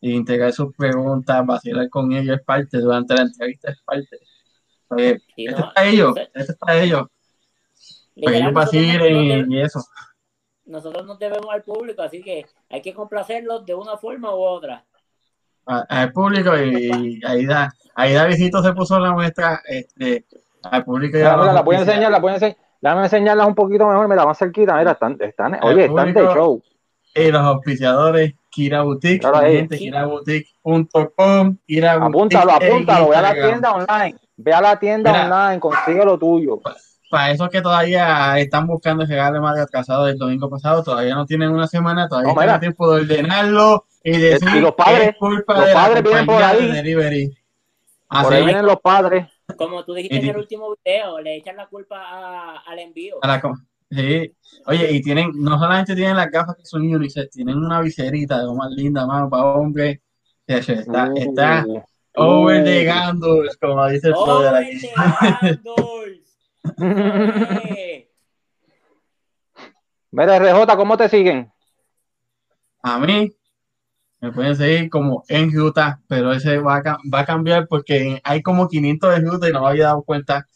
[0.00, 4.18] e integrar sus preguntas, vacilar con ellos es parte, durante la entrevista es parte.
[4.96, 7.06] esto es para ellos, esto es para ellos.
[8.22, 9.84] Para ellos vacilen y eso.
[10.64, 14.84] Nosotros nos debemos al público, así que hay que complacerlos de una forma u otra.
[15.66, 20.24] Al público y ahí da, ahí da visito se puso la muestra este,
[20.62, 21.18] al público.
[21.18, 24.24] Ya la, la pueden enseñar, la pueden enseñar Déjame enseñarlas un poquito mejor, me la
[24.24, 24.76] más cerquita.
[24.76, 26.62] Mira, están, están oye, están de show.
[27.14, 34.16] Y los auspiciadores, Kira Boutique, gente, kiraboutique.com, Kira Apúntalo, apúntalo, ve a la tienda online,
[34.36, 36.60] ve a la tienda online, consigue lo tuyo.
[37.10, 41.50] Para esos que todavía están buscando llegarle más casado del domingo pasado, todavía no tienen
[41.50, 46.02] una semana, todavía no, tienen tiempo de ordenarlo y decir y los padres, los padres
[46.02, 46.92] vienen por ahí.
[48.10, 49.26] Por ahí vienen los padres.
[49.56, 53.18] Como tú dijiste en el último video, le echan la culpa al envío.
[53.90, 54.32] sí.
[54.66, 58.44] Oye, y tienen, no solamente tienen las gafas que son unisex, tienen una viserita de
[58.44, 60.02] lo más linda, mano, para hombre.
[60.46, 61.82] Está, uh, está uh.
[62.14, 65.60] over the Gandalf, como dice el Over the
[70.10, 71.52] Mira, RJ, ¿cómo te siguen?
[72.82, 73.32] A mí,
[74.20, 78.42] me pueden seguir como en Utah, pero ese va a, va a cambiar porque hay
[78.42, 80.46] como 500 de Utah y no me había dado cuenta.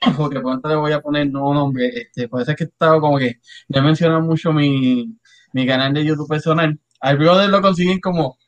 [0.16, 1.88] Porque pronto le voy a poner no nombre.
[1.88, 5.18] Este, es que he estado como que ya mencionado mucho mi,
[5.52, 6.78] mi canal de YouTube personal.
[7.00, 8.38] Al brother lo consiguen como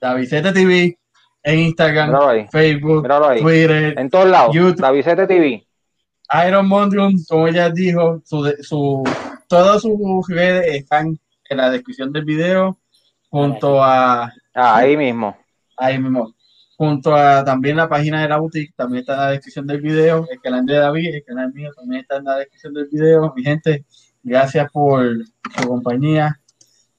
[0.00, 0.96] Davisete TV
[1.42, 3.08] en Instagram, Facebook,
[3.40, 4.54] Twitter, en todos lados.
[4.54, 5.66] YouTube, Davisete TV.
[6.46, 9.02] Iron Mondrium, como ya dijo, su, su,
[9.48, 9.98] todas sus
[10.28, 11.18] redes están
[11.50, 12.78] en la descripción del video
[13.34, 14.32] junto a...
[14.54, 15.36] Ah, ahí mismo.
[15.76, 16.32] Ahí mismo.
[16.76, 20.24] Junto a también la página de la boutique, también está en la descripción del video.
[20.30, 23.32] El canal de David, el canal mío también está en la descripción del video.
[23.34, 23.84] Mi gente,
[24.22, 25.16] gracias por
[25.58, 26.40] su compañía.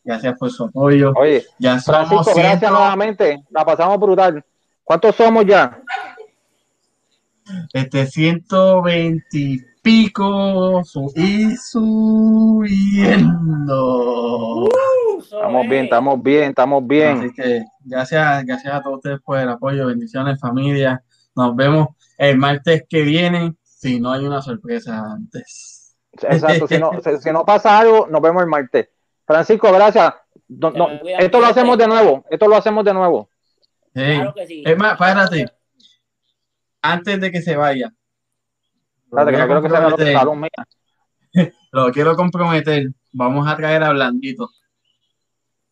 [0.04, 1.14] Gracias por su apoyo.
[1.16, 3.42] Oye, ya somos gracias nuevamente.
[3.50, 4.44] La pasamos brutal.
[4.84, 5.80] ¿Cuántos somos ya?
[7.72, 10.82] Este, 120 pico
[11.16, 12.66] y subiendo.
[15.26, 17.18] Estamos bien, estamos bien, estamos bien.
[17.18, 21.04] Así que gracias, gracias a todos ustedes por el apoyo, bendiciones familia.
[21.36, 25.98] Nos vemos el martes que viene, si no hay una sorpresa antes.
[26.22, 28.90] Exacto, si no, si no pasa algo, nos vemos el martes.
[29.26, 30.14] Francisco, gracias.
[31.20, 33.30] esto lo hacemos de nuevo, esto lo hacemos de nuevo.
[33.94, 34.64] Claro que sí.
[34.66, 35.46] Es más, espérate.
[36.82, 37.92] Antes de que se vaya.
[39.06, 41.50] Espérate, que no creo que sea salón mía.
[41.72, 42.90] Lo quiero comprometer.
[43.12, 44.52] Vamos a traer a Blandito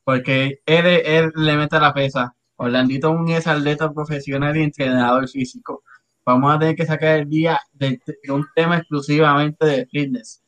[0.04, 2.36] porque él, él le mete la pesa.
[2.56, 5.84] Orlandito es atleta profesional y entrenador físico.
[6.26, 8.00] Vamos a tener que sacar el día de,
[8.30, 10.42] un tema exclusivamente de fitness.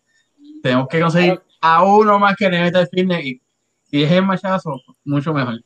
[0.63, 3.41] Tenemos que conseguir a uno más que le meta el fitness y
[3.83, 5.59] si es el machazo, mucho mejor.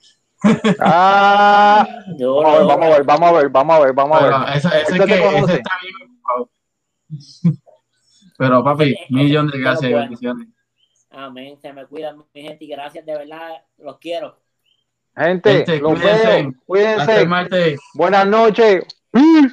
[0.80, 1.86] Ah,
[2.18, 4.58] vamos, a ver, vamos a ver, vamos a ver, vamos a ver.
[4.58, 6.20] Eso, que, ese está bien,
[8.38, 10.48] Pero papi, millón de gracias y bendiciones.
[11.26, 11.58] Amén.
[11.62, 14.40] Se me cuidan, mi gente, y gracias, de verdad, los quiero.
[15.16, 16.28] Gente, los cuídense.
[16.28, 17.78] Veo, cuídense.
[17.94, 18.86] Buenas noches.
[19.12, 19.48] Mm.